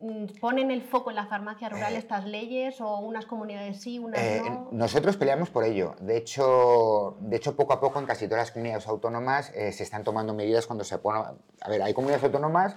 Mm, 0.00 0.24
¿Ponen 0.40 0.70
el 0.70 0.80
foco 0.80 1.10
en 1.10 1.16
la 1.16 1.26
farmacia 1.26 1.68
rural 1.68 1.92
eh, 1.92 1.98
estas 1.98 2.24
leyes 2.24 2.80
o 2.80 3.00
unas 3.00 3.26
comunidades 3.26 3.82
sí, 3.82 3.98
unas 3.98 4.18
eh, 4.18 4.40
no? 4.46 4.68
Nosotros 4.72 5.18
peleamos 5.18 5.50
por 5.50 5.62
ello. 5.62 5.94
De 6.00 6.16
hecho, 6.16 7.18
de 7.20 7.36
hecho, 7.36 7.54
poco 7.54 7.74
a 7.74 7.80
poco 7.80 7.98
en 7.98 8.06
casi 8.06 8.26
todas 8.26 8.44
las 8.44 8.50
comunidades 8.50 8.88
autónomas 8.88 9.52
eh, 9.54 9.72
se 9.72 9.82
están 9.82 10.02
tomando 10.02 10.32
medidas 10.32 10.66
cuando 10.66 10.84
se 10.84 10.96
pone... 10.96 11.20
A 11.60 11.68
ver, 11.68 11.82
hay 11.82 11.92
comunidades 11.92 12.24
autónomas 12.24 12.72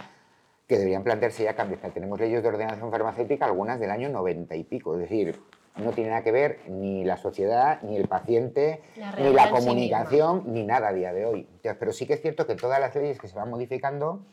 que 0.67 0.77
deberían 0.77 1.03
plantearse 1.03 1.45
ya 1.45 1.55
cambios. 1.55 1.79
Tenemos 1.93 2.19
leyes 2.19 2.43
de 2.43 2.49
ordenación 2.49 2.91
farmacéutica, 2.91 3.45
algunas 3.45 3.79
del 3.79 3.91
año 3.91 4.09
90 4.09 4.53
y 4.57 4.63
pico. 4.65 4.95
Es 4.95 5.01
decir, 5.01 5.39
no 5.77 5.91
tiene 5.91 6.09
nada 6.09 6.23
que 6.23 6.31
ver 6.33 6.59
ni 6.67 7.05
la 7.05 7.15
sociedad, 7.15 7.81
ni 7.83 7.95
el 7.95 8.09
paciente, 8.09 8.81
ni 9.17 9.31
la 9.31 9.49
comunicación, 9.49 10.43
ni 10.47 10.63
nada 10.63 10.89
a 10.89 10.93
día 10.93 11.13
de 11.13 11.25
hoy. 11.25 11.47
Pero 11.61 11.93
sí 11.93 12.05
que 12.05 12.15
es 12.15 12.21
cierto 12.21 12.45
que 12.45 12.55
todas 12.55 12.81
las 12.81 12.93
leyes 12.95 13.17
que 13.17 13.29
se 13.29 13.35
van 13.35 13.49
modificando 13.49 14.25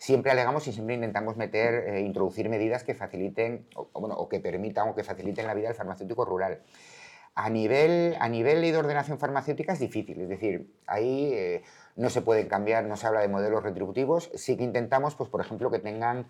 siempre 0.00 0.32
alegamos 0.32 0.66
y 0.66 0.72
siempre 0.72 0.94
intentamos 0.94 1.36
meter, 1.36 1.88
eh, 1.88 2.00
introducir 2.00 2.48
medidas 2.48 2.84
que 2.84 2.94
faciliten, 2.94 3.66
o, 3.76 3.90
bueno, 4.00 4.16
o 4.16 4.30
que 4.30 4.40
permitan 4.40 4.88
o 4.88 4.94
que 4.94 5.04
faciliten 5.04 5.46
la 5.46 5.52
vida 5.52 5.68
del 5.68 5.76
farmacéutico 5.76 6.24
rural. 6.24 6.62
A 7.34 7.50
nivel, 7.50 8.16
a 8.18 8.28
nivel 8.28 8.62
de 8.62 8.76
ordenación 8.76 9.18
farmacéutica 9.18 9.74
es 9.74 9.78
difícil, 9.78 10.22
es 10.22 10.28
decir, 10.30 10.72
ahí 10.86 11.30
eh, 11.34 11.62
no 11.96 12.08
se 12.08 12.22
pueden 12.22 12.48
cambiar, 12.48 12.84
no 12.84 12.96
se 12.96 13.06
habla 13.06 13.20
de 13.20 13.28
modelos 13.28 13.62
retributivos, 13.62 14.30
sí 14.34 14.56
que 14.56 14.64
intentamos, 14.64 15.14
pues, 15.16 15.28
por 15.28 15.42
ejemplo, 15.42 15.70
que 15.70 15.78
tengan 15.78 16.26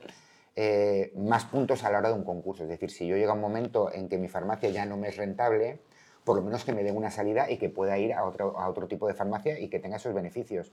eh, 0.57 1.13
más 1.17 1.45
puntos 1.45 1.85
a 1.85 1.93
la 1.93 1.99
hora 1.99 2.09
de 2.09 2.17
un 2.17 2.25
concurso, 2.25 2.65
es 2.65 2.69
decir, 2.69 2.91
si 2.91 3.07
yo 3.07 3.17
llega 3.17 3.35
un 3.35 3.41
momento 3.41 3.93
en 3.95 4.09
que 4.09 4.19
mi 4.19 4.27
farmacia 4.27 4.69
ya 4.71 4.85
no 4.85 4.97
me 4.97 5.09
es 5.09 5.17
rentable, 5.17 5.79
por 6.25 6.35
lo 6.37 6.43
menos 6.43 6.65
que 6.65 6.73
me 6.73 6.83
den 6.83 6.97
una 6.97 7.13
salida 7.13 7.49
y 7.49 7.57
que 7.57 7.69
pueda 7.69 7.97
ir 7.99 8.15
a 8.15 8.25
otro, 8.25 8.59
a 8.59 8.69
otro 8.69 8.89
tipo 8.89 9.07
de 9.07 9.15
farmacia 9.15 9.61
y 9.61 9.69
que 9.69 9.79
tenga 9.79 9.97
esos 9.97 10.13
beneficios. 10.13 10.73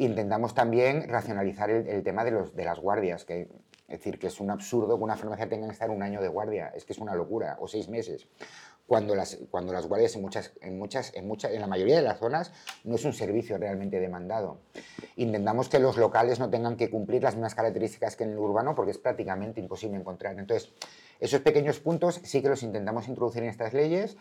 Intentamos 0.00 0.54
también 0.54 1.10
racionalizar 1.10 1.68
el, 1.68 2.02
tema 2.02 2.24
de, 2.24 2.30
los, 2.30 2.56
de 2.56 2.64
las 2.64 2.78
guardias, 2.78 3.26
que, 3.26 3.42
es 3.42 3.98
decir, 3.98 4.18
que 4.18 4.28
es 4.28 4.40
un 4.40 4.50
absurdo 4.50 4.96
que 4.96 5.04
una 5.04 5.14
farmacia 5.14 5.46
tenga 5.46 5.66
que 5.66 5.74
estar 5.74 5.90
un 5.90 6.02
año 6.02 6.22
de 6.22 6.28
guardia, 6.28 6.72
es 6.74 6.86
que 6.86 6.94
es 6.94 6.98
una 7.00 7.14
locura, 7.14 7.58
o 7.60 7.68
seis 7.68 7.86
meses. 7.90 8.26
Cuando 8.86 9.14
las, 9.14 9.38
cuando 9.50 9.74
las 9.74 9.86
guardias 9.86 10.16
en, 10.16 10.22
muchas, 10.22 10.54
en, 10.62 10.78
muchas, 10.78 11.14
en, 11.14 11.28
muchas, 11.28 11.52
en 11.52 11.60
la 11.60 11.66
mayoría 11.66 11.96
de 11.96 12.02
las 12.02 12.18
zonas 12.18 12.50
no 12.82 12.94
es 12.94 13.04
un 13.04 13.12
servicio 13.12 13.58
realmente 13.58 14.00
demandado. 14.00 14.62
Intentamos 15.16 15.68
que 15.68 15.78
los 15.78 15.98
locales 15.98 16.38
no 16.40 16.48
tengan 16.48 16.78
que 16.78 16.88
cumplir 16.88 17.22
las 17.22 17.34
mismas 17.34 17.54
características 17.54 18.16
que 18.16 18.24
en 18.24 18.30
el 18.30 18.38
urbano 18.38 18.74
porque 18.74 18.92
es 18.92 18.98
prácticamente 18.98 19.60
imposible 19.60 19.98
encontrar. 19.98 20.38
Entonces, 20.38 20.72
esos 21.20 21.42
pequeños 21.42 21.78
puntos 21.78 22.22
sí 22.24 22.40
que 22.40 22.48
los 22.48 22.62
intentamos 22.62 23.06
introducir 23.06 23.42
en 23.42 23.50
estas 23.50 23.74
leyes 23.74 24.16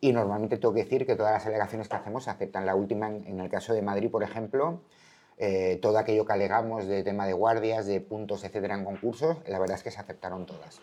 y 0.00 0.12
normalmente 0.12 0.58
tengo 0.58 0.74
que 0.74 0.82
decir 0.82 1.06
que 1.06 1.14
todas 1.14 1.32
las 1.32 1.46
alegaciones 1.46 1.88
que 1.88 1.94
hacemos 1.94 2.24
se 2.24 2.30
aceptan. 2.30 2.66
La 2.66 2.74
última, 2.74 3.06
en 3.06 3.38
el 3.38 3.48
caso 3.48 3.72
de 3.72 3.82
Madrid, 3.82 4.10
por 4.10 4.24
ejemplo, 4.24 4.80
eh, 5.38 5.78
todo 5.82 5.98
aquello 5.98 6.24
que 6.24 6.32
alegamos 6.32 6.86
de 6.86 7.02
tema 7.02 7.26
de 7.26 7.32
guardias, 7.32 7.86
de 7.86 8.00
puntos, 8.00 8.44
etcétera, 8.44 8.74
en 8.74 8.84
concursos, 8.84 9.38
la 9.46 9.58
verdad 9.58 9.76
es 9.76 9.82
que 9.82 9.90
se 9.90 10.00
aceptaron 10.00 10.46
todas. 10.46 10.80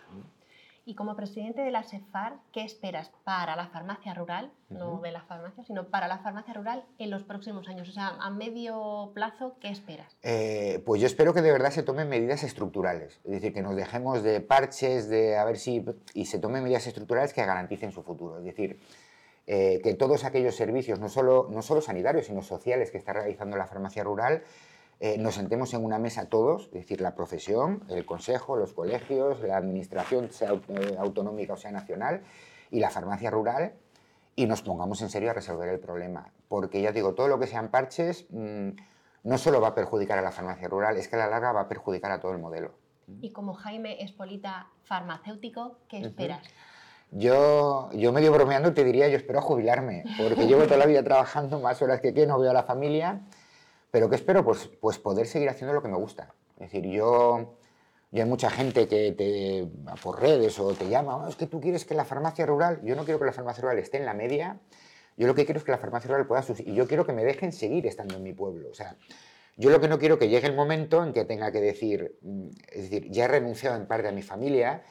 Y 0.90 0.96
como 0.96 1.16
presidente 1.16 1.62
de 1.62 1.70
la 1.70 1.84
SEFAR, 1.84 2.38
¿qué 2.52 2.64
esperas 2.64 3.12
para 3.24 3.56
la 3.56 3.68
farmacia 3.68 4.16
rural, 4.16 4.52
no 4.70 5.00
de 5.02 5.12
la 5.12 5.22
farmacia, 5.22 5.64
sino 5.64 5.90
para 5.90 6.08
la 6.08 6.18
farmacia 6.18 6.52
rural 6.56 6.84
en 6.98 7.12
los 7.12 7.24
próximos 7.24 7.70
años? 7.70 7.88
O 7.90 7.92
sea, 7.92 8.18
a 8.20 8.32
medio 8.32 9.12
plazo, 9.14 9.56
¿qué 9.60 9.70
esperas? 9.70 10.18
Eh, 10.24 10.82
pues 10.88 11.00
yo 11.00 11.06
espero 11.06 11.36
que 11.36 11.44
de 11.44 11.52
verdad 11.52 11.70
se 11.70 11.84
tomen 11.84 12.10
medidas 12.10 12.44
estructurales, 12.44 13.20
es 13.24 13.32
decir, 13.32 13.54
que 13.54 13.62
nos 13.62 13.76
dejemos 13.76 14.24
de 14.24 14.42
parches, 14.42 15.10
de 15.10 15.38
a 15.38 15.46
ver 15.46 15.58
si... 15.58 15.86
y 16.16 16.26
se 16.26 16.40
tomen 16.40 16.64
medidas 16.64 16.88
estructurales 16.88 17.34
que 17.34 17.46
garanticen 17.46 17.92
su 17.92 18.02
futuro. 18.02 18.40
Es 18.40 18.46
decir, 18.46 18.80
eh, 19.52 19.82
que 19.82 19.96
todos 19.96 20.26
aquellos 20.26 20.54
servicios, 20.54 21.00
no 21.00 21.10
solo, 21.10 21.48
no 21.50 21.64
solo 21.64 21.82
sanitarios, 21.82 22.28
sino 22.28 22.44
sociales 22.44 22.92
que 22.92 23.00
está 23.00 23.14
realizando 23.14 23.58
la 23.58 23.66
farmacia 23.66 24.04
rural, 24.04 24.44
eh, 25.00 25.18
nos 25.18 25.34
sentemos 25.34 25.74
en 25.74 25.84
una 25.84 25.98
mesa 25.98 26.30
todos, 26.30 26.66
es 26.68 26.74
decir, 26.74 27.02
la 27.02 27.16
profesión, 27.16 27.84
el 27.90 28.06
consejo, 28.06 28.58
los 28.58 28.74
colegios, 28.74 29.42
la 29.42 29.58
administración, 29.58 30.30
sea 30.30 30.54
eh, 30.54 30.96
autonómica 31.00 31.54
o 31.54 31.58
sea 31.58 31.72
nacional, 31.72 32.22
y 32.70 32.80
la 32.80 32.92
farmacia 32.92 33.32
rural, 33.32 33.74
y 34.36 34.46
nos 34.46 34.62
pongamos 34.62 35.02
en 35.02 35.10
serio 35.10 35.32
a 35.32 35.34
resolver 35.34 35.70
el 35.70 35.80
problema. 35.80 36.32
Porque 36.48 36.80
ya 36.84 36.92
digo, 36.92 37.16
todo 37.16 37.28
lo 37.28 37.40
que 37.40 37.48
sean 37.48 37.72
parches 37.72 38.28
mm, 38.30 38.70
no 39.24 39.38
solo 39.40 39.60
va 39.60 39.70
a 39.70 39.74
perjudicar 39.74 40.20
a 40.20 40.22
la 40.22 40.32
farmacia 40.32 40.68
rural, 40.68 40.96
es 40.98 41.08
que 41.08 41.16
a 41.16 41.20
la 41.20 41.28
larga 41.28 41.54
va 41.54 41.62
a 41.62 41.68
perjudicar 41.68 42.12
a 42.12 42.20
todo 42.20 42.34
el 42.34 42.38
modelo. 42.38 42.76
Y 43.20 43.32
como 43.32 43.56
Jaime 43.56 44.04
Espolita, 44.04 44.68
farmacéutico, 44.84 45.80
¿qué 45.88 46.02
esperas? 46.02 46.48
Yo, 47.12 47.90
yo 47.94 48.12
medio 48.12 48.32
bromeando 48.32 48.74
te 48.74 48.84
diría, 48.84 49.08
yo 49.08 49.18
espero 49.18 49.42
jubilarme, 49.42 50.04
porque 50.18 50.46
llevo 50.46 50.64
toda 50.64 50.78
la 50.78 50.86
vida 50.86 51.04
trabajando 51.04 51.60
más 51.60 51.82
horas 51.82 52.02
que 52.02 52.14
que 52.14 52.28
no 52.28 52.38
veo 52.38 52.52
a 52.52 52.54
la 52.54 52.64
familia, 52.64 53.22
pero 53.90 54.10
¿qué 54.10 54.16
espero? 54.16 54.46
Pues, 54.46 54.70
pues 54.80 55.00
poder 55.00 55.26
seguir 55.26 55.50
haciendo 55.50 55.74
lo 55.74 55.82
que 55.82 55.88
me 55.88 55.98
gusta. 55.98 56.36
Es 56.54 56.72
decir, 56.72 56.86
yo, 56.86 57.56
yo 58.12 58.24
hay 58.24 58.30
mucha 58.30 58.52
gente 58.52 58.88
que 58.88 59.12
te, 59.12 59.68
por 60.04 60.22
redes 60.22 60.60
o 60.60 60.74
te 60.74 60.88
llama, 60.88 61.18
oh, 61.18 61.28
es 61.28 61.36
que 61.36 61.48
tú 61.48 61.60
quieres 61.60 61.84
que 61.86 61.96
la 61.96 62.06
farmacia 62.06 62.46
rural, 62.46 62.80
yo 62.84 62.96
no 62.96 63.06
quiero 63.06 63.20
que 63.20 63.26
la 63.26 63.34
farmacia 63.34 63.64
rural 63.64 63.80
esté 63.80 63.98
en 63.98 64.06
la 64.06 64.14
media, 64.14 64.60
yo 65.18 65.26
lo 65.26 65.34
que 65.34 65.46
quiero 65.46 65.58
es 65.58 65.66
que 65.66 65.72
la 65.72 65.80
farmacia 65.80 66.10
rural 66.10 66.28
pueda 66.28 66.44
y 66.60 66.74
yo 66.76 66.88
quiero 66.88 67.06
que 67.06 67.14
me 67.14 67.26
dejen 67.26 67.52
seguir 67.52 67.88
estando 67.88 68.16
en 68.16 68.24
mi 68.24 68.34
pueblo. 68.34 68.70
O 68.70 68.74
sea, 68.76 68.96
yo 69.58 69.70
lo 69.70 69.82
que 69.82 69.90
no 69.90 70.00
quiero 70.00 70.18
que 70.18 70.30
llegue 70.30 70.48
el 70.48 70.56
momento 70.56 71.04
en 71.04 71.12
que 71.12 71.26
tenga 71.26 71.52
que 71.52 71.60
decir, 71.60 72.18
mm, 72.22 72.48
es 72.72 72.90
decir, 72.90 73.12
ya 73.12 73.26
he 73.26 73.28
renunciado 73.28 73.76
en 73.76 73.88
parte 73.88 74.08
a 74.08 74.12
mi 74.12 74.22
familia, 74.22 74.84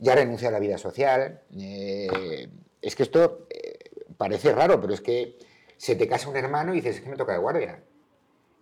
ya 0.00 0.14
renunció 0.14 0.48
a 0.48 0.50
la 0.50 0.58
vida 0.58 0.78
social. 0.78 1.42
Eh, 1.56 2.48
es 2.82 2.96
que 2.96 3.02
esto 3.02 3.46
eh, 3.50 3.78
parece 4.16 4.52
raro, 4.52 4.80
pero 4.80 4.94
es 4.94 5.00
que 5.00 5.38
se 5.76 5.94
te 5.94 6.08
casa 6.08 6.28
un 6.28 6.36
hermano 6.36 6.72
y 6.72 6.76
dices, 6.76 6.96
es 6.96 7.02
que 7.02 7.10
me 7.10 7.16
toca 7.16 7.32
de 7.32 7.38
guardia. 7.38 7.82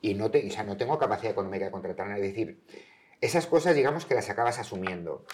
Y 0.01 0.14
no, 0.14 0.31
te, 0.31 0.46
o 0.46 0.51
sea, 0.51 0.64
no 0.64 0.77
tengo 0.77 0.98
capacidad 0.98 1.33
económica 1.33 1.64
de 1.64 1.70
contratar 1.70 2.07
a 2.07 2.11
nadie. 2.11 2.27
Es 2.27 2.35
decir, 2.35 2.61
esas 3.20 3.46
cosas 3.46 3.74
digamos 3.74 4.05
que 4.05 4.14
las 4.14 4.29
acabas 4.31 4.59
asumiendo. 4.59 5.24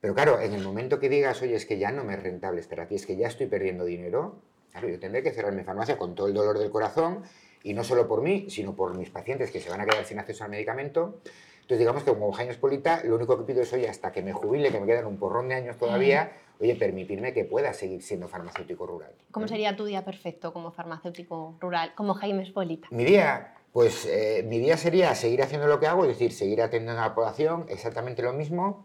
Pero 0.00 0.14
claro, 0.14 0.40
en 0.40 0.54
el 0.54 0.62
momento 0.62 0.98
que 0.98 1.08
digas, 1.08 1.42
oye, 1.42 1.54
es 1.54 1.66
que 1.66 1.78
ya 1.78 1.92
no 1.92 2.04
me 2.04 2.14
es 2.14 2.22
rentable 2.22 2.60
estar 2.60 2.80
aquí, 2.80 2.94
es 2.94 3.04
que 3.04 3.16
ya 3.16 3.26
estoy 3.26 3.46
perdiendo 3.46 3.84
dinero, 3.84 4.40
claro, 4.72 4.88
yo 4.88 4.98
tendré 4.98 5.22
que 5.22 5.30
cerrar 5.30 5.52
mi 5.52 5.62
farmacia 5.62 5.98
con 5.98 6.14
todo 6.14 6.28
el 6.28 6.32
dolor 6.32 6.58
del 6.58 6.70
corazón, 6.70 7.24
y 7.62 7.74
no 7.74 7.84
solo 7.84 8.08
por 8.08 8.22
mí, 8.22 8.46
sino 8.48 8.74
por 8.74 8.96
mis 8.96 9.10
pacientes 9.10 9.50
que 9.50 9.60
se 9.60 9.68
van 9.68 9.82
a 9.82 9.86
quedar 9.86 10.06
sin 10.06 10.18
acceso 10.18 10.44
al 10.44 10.50
medicamento, 10.50 11.20
entonces, 11.62 11.78
digamos 11.78 12.02
que 12.02 12.10
como 12.10 12.32
Jaime 12.32 12.52
Espolita, 12.52 13.02
lo 13.04 13.14
único 13.14 13.38
que 13.38 13.44
pido 13.44 13.62
es, 13.62 13.72
oye, 13.72 13.88
hasta 13.88 14.10
que 14.10 14.22
me 14.22 14.32
jubile, 14.32 14.70
que 14.70 14.80
me 14.80 14.86
quedan 14.86 15.06
un 15.06 15.18
porrón 15.18 15.48
de 15.48 15.54
años 15.54 15.76
todavía, 15.76 16.32
oye, 16.58 16.74
permitirme 16.74 17.32
que 17.32 17.44
pueda 17.44 17.72
seguir 17.72 18.02
siendo 18.02 18.26
farmacéutico 18.26 18.86
rural. 18.86 19.12
¿Cómo 19.30 19.46
sería 19.46 19.76
tu 19.76 19.84
día 19.84 20.04
perfecto 20.04 20.52
como 20.52 20.72
farmacéutico 20.72 21.56
rural, 21.60 21.94
como 21.94 22.14
Jaime 22.14 22.42
Espolita? 22.42 22.88
Mi 22.90 23.04
día, 23.04 23.54
pues 23.72 24.04
eh, 24.06 24.44
mi 24.48 24.58
día 24.58 24.76
sería 24.76 25.14
seguir 25.14 25.42
haciendo 25.42 25.68
lo 25.68 25.78
que 25.78 25.86
hago, 25.86 26.02
es 26.02 26.08
decir, 26.08 26.32
seguir 26.32 26.60
atendiendo 26.60 27.00
a 27.00 27.06
la 27.06 27.14
población, 27.14 27.66
exactamente 27.68 28.22
lo 28.22 28.32
mismo. 28.32 28.84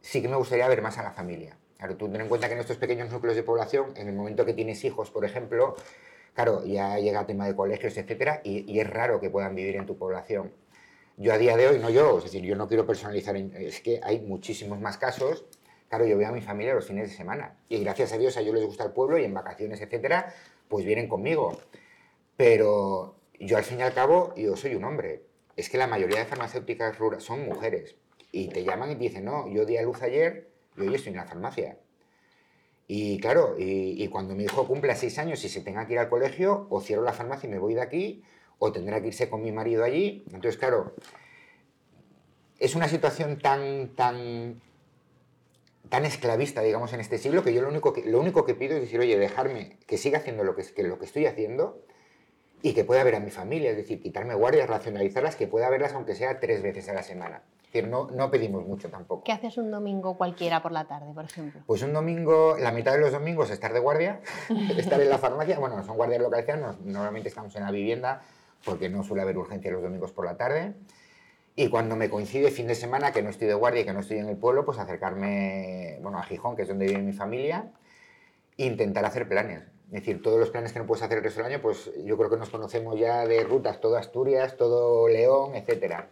Sí 0.00 0.20
que 0.20 0.28
me 0.28 0.36
gustaría 0.36 0.66
ver 0.66 0.82
más 0.82 0.98
a 0.98 1.04
la 1.04 1.12
familia. 1.12 1.56
Claro, 1.76 1.96
tú 1.96 2.08
ten 2.08 2.20
en 2.20 2.28
cuenta 2.28 2.48
que 2.48 2.54
en 2.54 2.60
estos 2.60 2.78
pequeños 2.78 3.12
núcleos 3.12 3.36
de 3.36 3.44
población, 3.44 3.92
en 3.94 4.08
el 4.08 4.14
momento 4.14 4.44
que 4.44 4.54
tienes 4.54 4.82
hijos, 4.84 5.12
por 5.12 5.24
ejemplo, 5.24 5.76
claro, 6.34 6.64
ya 6.64 6.98
llega 6.98 7.20
el 7.20 7.26
tema 7.26 7.46
de 7.46 7.54
colegios, 7.54 7.96
etcétera, 7.96 8.40
y, 8.42 8.70
y 8.72 8.80
es 8.80 8.90
raro 8.90 9.20
que 9.20 9.30
puedan 9.30 9.54
vivir 9.54 9.76
en 9.76 9.86
tu 9.86 9.96
población. 9.96 10.52
Yo 11.20 11.32
a 11.32 11.38
día 11.38 11.56
de 11.56 11.66
hoy, 11.66 11.80
no 11.80 11.90
yo, 11.90 12.18
es 12.18 12.24
decir, 12.24 12.44
yo 12.44 12.54
no 12.54 12.68
quiero 12.68 12.86
personalizar, 12.86 13.36
es 13.36 13.80
que 13.80 14.00
hay 14.04 14.20
muchísimos 14.20 14.80
más 14.80 14.98
casos. 14.98 15.46
Claro, 15.88 16.06
yo 16.06 16.16
veo 16.16 16.28
a 16.28 16.32
mi 16.32 16.42
familia 16.42 16.74
los 16.74 16.86
fines 16.86 17.10
de 17.10 17.16
semana 17.16 17.56
y 17.68 17.82
gracias 17.82 18.12
a 18.12 18.18
Dios 18.18 18.36
a 18.36 18.40
ellos 18.40 18.54
les 18.54 18.64
gusta 18.64 18.84
el 18.84 18.92
pueblo 18.92 19.18
y 19.18 19.24
en 19.24 19.34
vacaciones, 19.34 19.80
etcétera, 19.80 20.32
pues 20.68 20.86
vienen 20.86 21.08
conmigo. 21.08 21.58
Pero 22.36 23.16
yo 23.40 23.56
al 23.56 23.64
fin 23.64 23.80
y 23.80 23.82
al 23.82 23.94
cabo, 23.94 24.32
yo 24.36 24.56
soy 24.56 24.76
un 24.76 24.84
hombre. 24.84 25.22
Es 25.56 25.68
que 25.68 25.76
la 25.76 25.88
mayoría 25.88 26.20
de 26.20 26.24
farmacéuticas 26.24 26.96
rurales 27.00 27.24
son 27.24 27.44
mujeres 27.46 27.96
y 28.30 28.46
te 28.50 28.62
llaman 28.62 28.92
y 28.92 28.94
te 28.94 29.00
dicen, 29.00 29.24
no, 29.24 29.48
yo 29.48 29.66
di 29.66 29.76
a 29.76 29.82
luz 29.82 30.00
ayer 30.02 30.48
y 30.76 30.82
hoy 30.82 30.94
estoy 30.94 31.10
en 31.10 31.16
la 31.16 31.24
farmacia. 31.24 31.78
Y 32.86 33.18
claro, 33.18 33.56
y, 33.58 34.00
y, 34.00 34.06
cuando 34.06 34.36
mi 34.36 34.44
hijo 34.44 34.68
cumpla 34.68 34.94
seis 34.94 35.18
años 35.18 35.44
y 35.44 35.48
se 35.48 35.62
tenga 35.62 35.84
que 35.88 35.94
ir 35.94 35.98
al 35.98 36.08
colegio, 36.08 36.68
o 36.70 36.80
cierro 36.80 37.02
la 37.02 37.12
farmacia 37.12 37.48
y 37.48 37.50
me 37.50 37.58
voy 37.58 37.74
de 37.74 37.82
aquí, 37.82 38.22
o 38.58 38.72
tendrá 38.72 39.00
que 39.00 39.08
irse 39.08 39.28
con 39.28 39.42
mi 39.42 39.52
marido 39.52 39.84
allí. 39.84 40.24
Entonces, 40.26 40.56
claro, 40.56 40.94
es 42.58 42.74
una 42.74 42.88
situación 42.88 43.38
tan, 43.38 43.94
tan, 43.94 44.60
tan 45.88 46.04
esclavista, 46.04 46.62
digamos, 46.62 46.92
en 46.92 47.00
este 47.00 47.18
siglo, 47.18 47.42
que 47.42 47.54
yo 47.54 47.62
lo 47.62 47.68
único 47.68 47.92
que, 47.92 48.04
lo 48.04 48.20
único 48.20 48.44
que 48.44 48.54
pido 48.54 48.74
es 48.74 48.82
decir, 48.82 49.00
oye, 49.00 49.18
dejarme 49.18 49.78
que 49.86 49.96
siga 49.96 50.18
haciendo 50.18 50.44
lo 50.44 50.54
que, 50.54 50.64
que, 50.64 50.82
lo 50.82 50.98
que 50.98 51.04
estoy 51.04 51.26
haciendo 51.26 51.82
y 52.62 52.74
que 52.74 52.84
pueda 52.84 53.04
ver 53.04 53.14
a 53.14 53.20
mi 53.20 53.30
familia, 53.30 53.70
es 53.70 53.76
decir, 53.76 54.00
quitarme 54.00 54.34
guardias, 54.34 54.68
racionalizarlas, 54.68 55.36
que 55.36 55.46
pueda 55.46 55.70
verlas 55.70 55.92
aunque 55.94 56.14
sea 56.14 56.40
tres 56.40 56.62
veces 56.62 56.88
a 56.88 56.92
la 56.92 57.02
semana. 57.02 57.42
Es 57.68 57.72
decir, 57.74 57.88
no, 57.88 58.10
no 58.10 58.30
pedimos 58.30 58.66
mucho 58.66 58.88
tampoco. 58.88 59.24
¿Qué 59.24 59.32
haces 59.32 59.58
un 59.58 59.70
domingo 59.70 60.16
cualquiera 60.16 60.62
por 60.62 60.72
la 60.72 60.86
tarde, 60.86 61.12
por 61.14 61.26
ejemplo? 61.26 61.60
Pues 61.66 61.82
un 61.82 61.92
domingo, 61.92 62.56
la 62.58 62.72
mitad 62.72 62.92
de 62.92 62.98
los 62.98 63.12
domingos 63.12 63.50
estar 63.50 63.72
de 63.72 63.78
guardia, 63.78 64.20
estar 64.76 65.00
en 65.00 65.10
la 65.10 65.18
farmacia, 65.18 65.58
bueno, 65.58 65.84
son 65.84 65.96
guardias 65.96 66.22
localizados, 66.22 66.80
normalmente 66.80 67.28
estamos 67.28 67.54
en 67.56 67.62
la 67.62 67.70
vivienda, 67.70 68.22
porque 68.64 68.88
no 68.88 69.02
suele 69.02 69.22
haber 69.22 69.38
urgencia 69.38 69.70
los 69.70 69.82
domingos 69.82 70.12
por 70.12 70.24
la 70.24 70.36
tarde. 70.36 70.74
Y 71.56 71.68
cuando 71.68 71.96
me 71.96 72.08
coincide 72.08 72.50
fin 72.50 72.68
de 72.68 72.76
semana, 72.76 73.12
que 73.12 73.22
no 73.22 73.30
estoy 73.30 73.48
de 73.48 73.54
guardia 73.54 73.82
y 73.82 73.84
que 73.84 73.92
no 73.92 74.00
estoy 74.00 74.18
en 74.18 74.28
el 74.28 74.36
pueblo, 74.36 74.64
pues 74.64 74.78
acercarme 74.78 75.98
bueno, 76.00 76.18
a 76.18 76.22
Gijón, 76.22 76.54
que 76.54 76.62
es 76.62 76.68
donde 76.68 76.86
vive 76.86 77.02
mi 77.02 77.12
familia, 77.12 77.72
e 78.56 78.66
intentar 78.66 79.04
hacer 79.04 79.28
planes. 79.28 79.64
Es 79.86 79.92
decir, 79.92 80.22
todos 80.22 80.38
los 80.38 80.50
planes 80.50 80.72
que 80.72 80.78
no 80.78 80.86
puedes 80.86 81.02
hacer 81.02 81.18
el 81.18 81.24
resto 81.24 81.42
del 81.42 81.52
año, 81.52 81.62
pues 81.62 81.90
yo 82.04 82.16
creo 82.16 82.30
que 82.30 82.36
nos 82.36 82.50
conocemos 82.50 82.98
ya 82.98 83.26
de 83.26 83.42
rutas, 83.42 83.80
todo 83.80 83.96
Asturias, 83.96 84.56
todo 84.56 85.08
León, 85.08 85.56
etc. 85.56 86.04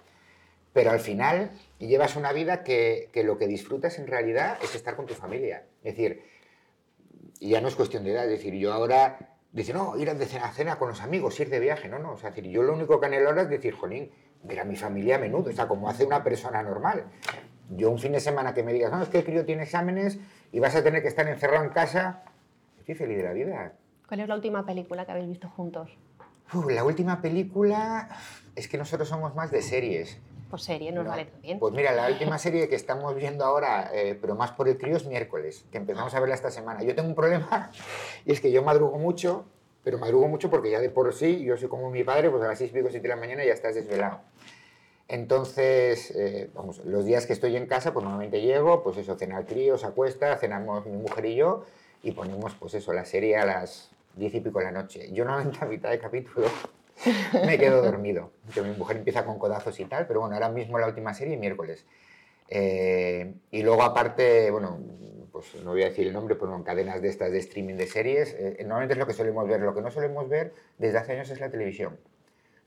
Pero 0.72 0.90
al 0.90 0.98
final 0.98 1.52
llevas 1.78 2.16
una 2.16 2.32
vida 2.32 2.64
que, 2.64 3.10
que 3.12 3.22
lo 3.22 3.38
que 3.38 3.46
disfrutas 3.46 3.98
en 3.98 4.06
realidad 4.06 4.58
es 4.62 4.74
estar 4.74 4.96
con 4.96 5.06
tu 5.06 5.14
familia. 5.14 5.64
Es 5.84 5.94
decir, 5.94 6.24
ya 7.38 7.60
no 7.60 7.68
es 7.68 7.76
cuestión 7.76 8.02
de 8.02 8.12
edad, 8.12 8.24
es 8.24 8.30
decir, 8.30 8.54
yo 8.54 8.72
ahora 8.72 9.35
dice, 9.56 9.72
no, 9.72 9.96
ir 9.96 10.10
a 10.10 10.14
cena, 10.14 10.44
a 10.44 10.52
cena 10.52 10.76
con 10.76 10.88
los 10.88 11.00
amigos, 11.00 11.40
ir 11.40 11.48
de 11.48 11.60
viaje, 11.60 11.88
no, 11.88 11.98
no, 11.98 12.12
o 12.12 12.16
sea, 12.18 12.30
decir, 12.30 12.50
yo 12.50 12.62
lo 12.62 12.74
único 12.74 13.00
que 13.00 13.06
anhelo 13.06 13.30
ahora 13.30 13.42
es 13.42 13.48
decir, 13.48 13.74
jolín, 13.74 14.10
ver 14.42 14.60
a 14.60 14.64
mi 14.64 14.76
familia 14.76 15.16
a 15.16 15.18
menudo, 15.18 15.50
o 15.50 15.52
sea, 15.52 15.66
como 15.66 15.88
hace 15.88 16.04
una 16.04 16.22
persona 16.22 16.62
normal. 16.62 17.04
Yo 17.70 17.90
un 17.90 17.98
fin 17.98 18.12
de 18.12 18.20
semana 18.20 18.52
que 18.52 18.62
me 18.62 18.72
digas, 18.72 18.92
no, 18.92 19.02
es 19.02 19.08
que 19.08 19.18
el 19.18 19.24
crío 19.24 19.44
tiene 19.44 19.62
exámenes 19.62 20.20
y 20.52 20.60
vas 20.60 20.76
a 20.76 20.84
tener 20.84 21.00
que 21.02 21.08
estar 21.08 21.26
encerrado 21.26 21.64
en 21.64 21.70
casa, 21.70 22.22
estoy 22.78 22.94
feliz 22.94 23.16
de 23.16 23.24
la 23.24 23.32
vida. 23.32 23.72
¿Cuál 24.06 24.20
es 24.20 24.28
la 24.28 24.34
última 24.34 24.64
película 24.66 25.06
que 25.06 25.12
habéis 25.12 25.28
visto 25.28 25.48
juntos? 25.48 25.96
la 26.68 26.84
última 26.84 27.22
película, 27.22 28.08
es 28.54 28.68
que 28.68 28.78
nosotros 28.78 29.08
somos 29.08 29.34
más 29.34 29.50
de 29.50 29.62
series. 29.62 30.20
Pues 30.50 30.62
serie, 30.62 30.92
nos 30.92 31.06
vale 31.06 31.26
también. 31.26 31.58
Pues 31.58 31.74
mira, 31.74 31.92
la 31.92 32.08
última 32.12 32.38
serie 32.38 32.68
que 32.68 32.76
estamos 32.76 33.14
viendo 33.14 33.44
ahora, 33.44 33.90
eh, 33.92 34.16
pero 34.20 34.34
más 34.34 34.52
por 34.52 34.68
el 34.68 34.78
crío, 34.78 34.96
es 34.96 35.06
miércoles, 35.06 35.64
que 35.70 35.78
empezamos 35.78 36.14
a 36.14 36.20
verla 36.20 36.34
esta 36.34 36.50
semana. 36.50 36.82
Yo 36.82 36.94
tengo 36.94 37.08
un 37.08 37.14
problema 37.14 37.70
y 38.24 38.32
es 38.32 38.40
que 38.40 38.50
yo 38.50 38.62
madrugo 38.62 38.98
mucho, 38.98 39.44
pero 39.82 39.98
madrugo 39.98 40.28
mucho 40.28 40.50
porque 40.50 40.70
ya 40.70 40.80
de 40.80 40.90
por 40.90 41.12
sí, 41.14 41.44
yo 41.44 41.56
soy 41.56 41.68
como 41.68 41.90
mi 41.90 42.04
padre, 42.04 42.30
pues 42.30 42.42
a 42.42 42.48
las 42.48 42.58
6 42.58 42.72
y 42.74 42.80
7 42.80 43.00
de 43.00 43.08
la 43.08 43.16
mañana 43.16 43.44
ya 43.44 43.52
estás 43.52 43.74
desvelado. 43.74 44.20
Entonces, 45.08 46.10
eh, 46.16 46.50
vamos, 46.52 46.84
los 46.84 47.04
días 47.04 47.26
que 47.26 47.32
estoy 47.32 47.56
en 47.56 47.66
casa, 47.66 47.92
pues 47.92 48.02
normalmente 48.02 48.40
llego, 48.40 48.82
pues 48.82 48.96
eso, 48.96 49.16
cena 49.16 49.36
al 49.36 49.46
crío, 49.46 49.78
se 49.78 49.86
acuesta, 49.86 50.36
cenamos 50.36 50.84
mi 50.86 50.96
mujer 50.96 51.26
y 51.26 51.36
yo, 51.36 51.64
y 52.02 52.10
ponemos, 52.10 52.54
pues 52.56 52.74
eso, 52.74 52.92
la 52.92 53.04
serie 53.04 53.36
a 53.36 53.44
las 53.44 53.90
10 54.16 54.34
y 54.34 54.40
pico 54.40 54.58
de 54.58 54.64
la 54.64 54.72
noche. 54.72 55.12
Yo 55.12 55.24
normalmente 55.24 55.64
a 55.64 55.68
mitad 55.68 55.90
de 55.90 56.00
capítulo 56.00 56.48
me 57.46 57.58
quedo 57.58 57.82
dormido. 57.82 58.32
Que 58.54 58.62
mi 58.62 58.76
mujer 58.76 58.96
empieza 58.96 59.24
con 59.24 59.38
codazos 59.38 59.78
y 59.80 59.84
tal, 59.84 60.06
pero 60.06 60.20
bueno, 60.20 60.34
ahora 60.34 60.48
mismo 60.48 60.78
la 60.78 60.86
última 60.86 61.14
serie, 61.14 61.36
miércoles. 61.36 61.84
Eh, 62.48 63.34
y 63.50 63.62
luego 63.62 63.82
aparte, 63.82 64.50
bueno, 64.50 64.78
pues 65.32 65.54
no 65.64 65.72
voy 65.72 65.82
a 65.82 65.86
decir 65.86 66.06
el 66.06 66.12
nombre, 66.12 66.36
pero 66.36 66.54
en 66.54 66.62
cadenas 66.62 67.02
de 67.02 67.08
estas 67.08 67.30
de 67.30 67.38
streaming 67.38 67.74
de 67.74 67.86
series, 67.86 68.34
eh, 68.38 68.56
normalmente 68.60 68.94
es 68.94 68.98
lo 68.98 69.06
que 69.06 69.12
solemos 69.12 69.46
ver. 69.48 69.60
Lo 69.60 69.74
que 69.74 69.82
no 69.82 69.90
solemos 69.90 70.28
ver 70.28 70.54
desde 70.78 70.98
hace 70.98 71.12
años 71.12 71.30
es 71.30 71.40
la 71.40 71.50
televisión. 71.50 71.98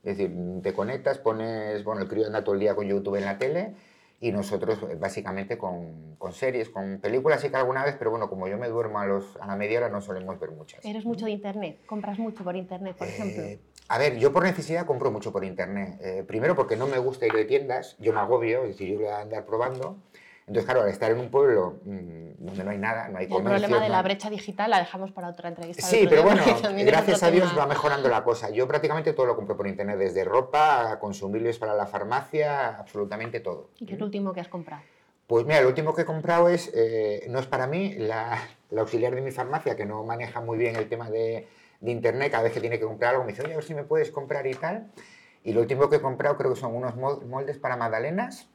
Es 0.02 0.16
decir, 0.16 0.32
te 0.62 0.72
conectas, 0.72 1.18
pones, 1.18 1.84
bueno, 1.84 2.02
el 2.02 2.08
crío 2.08 2.26
anda 2.26 2.42
todo 2.42 2.54
el 2.54 2.60
día 2.60 2.74
con 2.74 2.86
YouTube 2.86 3.16
en 3.16 3.24
la 3.24 3.38
tele 3.38 3.74
y 4.20 4.32
nosotros 4.32 4.78
eh, 4.82 4.96
básicamente 4.96 5.58
con, 5.58 6.16
con, 6.16 6.32
series, 6.32 6.68
con 6.68 7.00
películas 7.00 7.40
sí 7.40 7.50
que 7.50 7.56
alguna 7.56 7.84
vez, 7.84 7.96
pero 7.98 8.10
bueno, 8.10 8.28
como 8.28 8.48
yo 8.48 8.58
me 8.58 8.68
duermo 8.68 8.98
a, 8.98 9.06
los, 9.06 9.36
a 9.40 9.46
la 9.46 9.56
media 9.56 9.78
hora 9.78 9.88
no 9.88 10.00
solemos 10.00 10.38
ver 10.38 10.50
muchas. 10.50 10.84
¿Eres 10.84 11.04
mucho 11.04 11.24
de 11.24 11.32
internet? 11.32 11.80
¿Compras 11.86 12.18
mucho 12.18 12.44
por 12.44 12.54
internet, 12.54 12.96
por 12.96 13.08
ejemplo? 13.08 13.42
A 13.90 13.98
ver, 13.98 14.18
yo 14.18 14.32
por 14.32 14.44
necesidad 14.44 14.86
compro 14.86 15.10
mucho 15.10 15.32
por 15.32 15.44
internet. 15.44 15.98
Eh, 16.00 16.24
primero 16.24 16.54
porque 16.54 16.76
no 16.76 16.86
me 16.86 16.98
gusta 16.98 17.26
ir 17.26 17.32
de 17.32 17.44
tiendas, 17.44 17.96
yo 17.98 18.12
me 18.12 18.20
agobio, 18.20 18.62
es 18.62 18.68
decir, 18.68 18.88
yo 18.88 19.00
voy 19.00 19.08
a 19.08 19.18
andar 19.18 19.44
probando. 19.44 19.96
Entonces, 20.46 20.64
claro, 20.64 20.82
al 20.82 20.90
estar 20.90 21.10
en 21.10 21.18
un 21.18 21.28
pueblo 21.28 21.80
mm, 21.84 22.44
donde 22.44 22.62
no 22.62 22.70
hay 22.70 22.78
nada, 22.78 23.08
no 23.08 23.18
hay 23.18 23.26
comercio... 23.26 23.56
El 23.56 23.62
problema 23.62 23.82
de 23.82 23.88
la 23.88 24.00
brecha 24.02 24.30
digital 24.30 24.70
la 24.70 24.78
dejamos 24.78 25.10
para 25.10 25.28
otra 25.28 25.48
entrevista. 25.48 25.84
Sí, 25.84 26.06
pero 26.08 26.22
bueno, 26.24 26.40
gracias 26.84 27.24
a 27.24 27.32
Dios 27.32 27.52
va 27.58 27.66
mejorando 27.66 28.08
la 28.08 28.22
cosa. 28.22 28.50
Yo 28.50 28.68
prácticamente 28.68 29.12
todo 29.12 29.26
lo 29.26 29.34
compro 29.34 29.56
por 29.56 29.66
internet, 29.66 29.98
desde 29.98 30.22
ropa 30.22 31.00
consumibles 31.00 31.58
para 31.58 31.74
la 31.74 31.86
farmacia, 31.86 32.76
absolutamente 32.78 33.40
todo. 33.40 33.70
¿Y 33.80 33.86
qué 33.86 33.94
es 33.94 33.98
lo 33.98 34.06
último 34.06 34.32
que 34.32 34.38
has 34.38 34.48
comprado? 34.48 34.82
Pues 35.26 35.46
mira, 35.46 35.62
lo 35.62 35.68
último 35.68 35.94
que 35.94 36.02
he 36.02 36.04
comprado 36.04 36.48
es, 36.48 36.70
eh, 36.74 37.26
no 37.28 37.40
es 37.40 37.46
para 37.48 37.66
mí, 37.66 37.94
la, 37.94 38.40
auxiliar 38.76 39.16
de 39.16 39.20
mi 39.20 39.32
farmacia, 39.32 39.74
que 39.74 39.84
no 39.84 40.04
maneja 40.04 40.40
muy 40.40 40.58
bien 40.58 40.76
el 40.76 40.88
tema 40.88 41.10
de, 41.10 41.48
de 41.80 41.90
internet, 41.90 42.30
cada 42.30 42.44
vez 42.44 42.52
que 42.52 42.60
tiene 42.60 42.78
que 42.78 42.84
comprar 42.84 43.12
algo 43.12 43.24
me 43.24 43.32
dice, 43.32 43.42
oye, 43.42 43.52
a 43.52 43.56
ver 43.56 43.64
si 43.64 43.74
me 43.74 43.84
puedes 43.84 44.10
comprar 44.10 44.46
y 44.46 44.54
tal. 44.54 44.90
Y 45.42 45.52
lo 45.52 45.60
último 45.62 45.88
que 45.88 45.96
he 45.96 46.00
comprado 46.00 46.36
creo 46.36 46.52
que 46.52 46.60
son 46.60 46.74
unos 46.74 46.96
moldes 46.96 47.58
para 47.58 47.76
magdalenas 47.76 48.48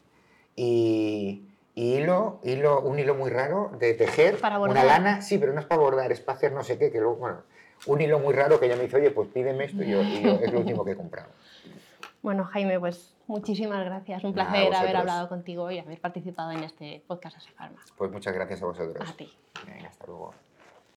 y 0.56 1.48
y 1.76 1.96
hilo, 1.96 2.40
hilo, 2.44 2.80
un 2.82 2.98
hilo 2.98 3.16
muy 3.16 3.30
raro 3.30 3.72
de 3.78 3.94
tejer, 3.94 4.40
para 4.40 4.60
una 4.60 4.86
lana, 4.86 5.22
sí, 5.22 5.38
pero 5.38 5.52
no 5.52 5.60
es 5.60 5.66
para 5.66 5.82
bordar, 5.82 6.12
es 6.12 6.22
para 6.22 6.38
hacer 6.38 6.54
no 6.54 6.64
sé 6.64 6.80
qué, 6.80 6.90
que 6.90 7.00
luego, 7.00 7.18
bueno, 7.18 7.42
un 7.88 8.00
hilo 8.00 8.18
muy 8.20 8.34
raro 8.34 8.60
que 8.60 8.68
ella 8.68 8.78
me 8.78 8.84
dice, 8.84 8.96
oye, 8.96 9.12
pues 9.12 9.28
pídeme 9.28 9.66
esto 9.66 9.84
y 9.84 9.92
yo, 9.92 10.00
es 10.02 10.54
lo 10.54 10.60
último 10.60 10.86
que 10.86 10.92
he 10.92 10.96
comprado. 10.96 11.28
Bueno, 12.22 12.46
Jaime, 12.46 12.80
pues 12.80 13.14
muchísimas 13.28 13.86
gracias. 13.86 14.24
Un 14.24 14.34
placer 14.34 14.74
haber 14.74 14.96
hablado 14.96 15.28
contigo 15.28 15.70
y 15.70 15.78
haber 15.78 16.00
participado 16.00 16.52
en 16.52 16.64
este 16.64 17.04
podcast 17.06 17.38
Asefarma. 17.38 17.80
Pues 17.98 18.10
muchas 18.10 18.34
gracias 18.34 18.64
a 18.64 18.66
vosotros. 18.66 19.08
A 19.08 19.16
ti. 19.16 19.32
Venga, 19.68 19.90
hasta 19.90 20.08
luego. 20.08 20.34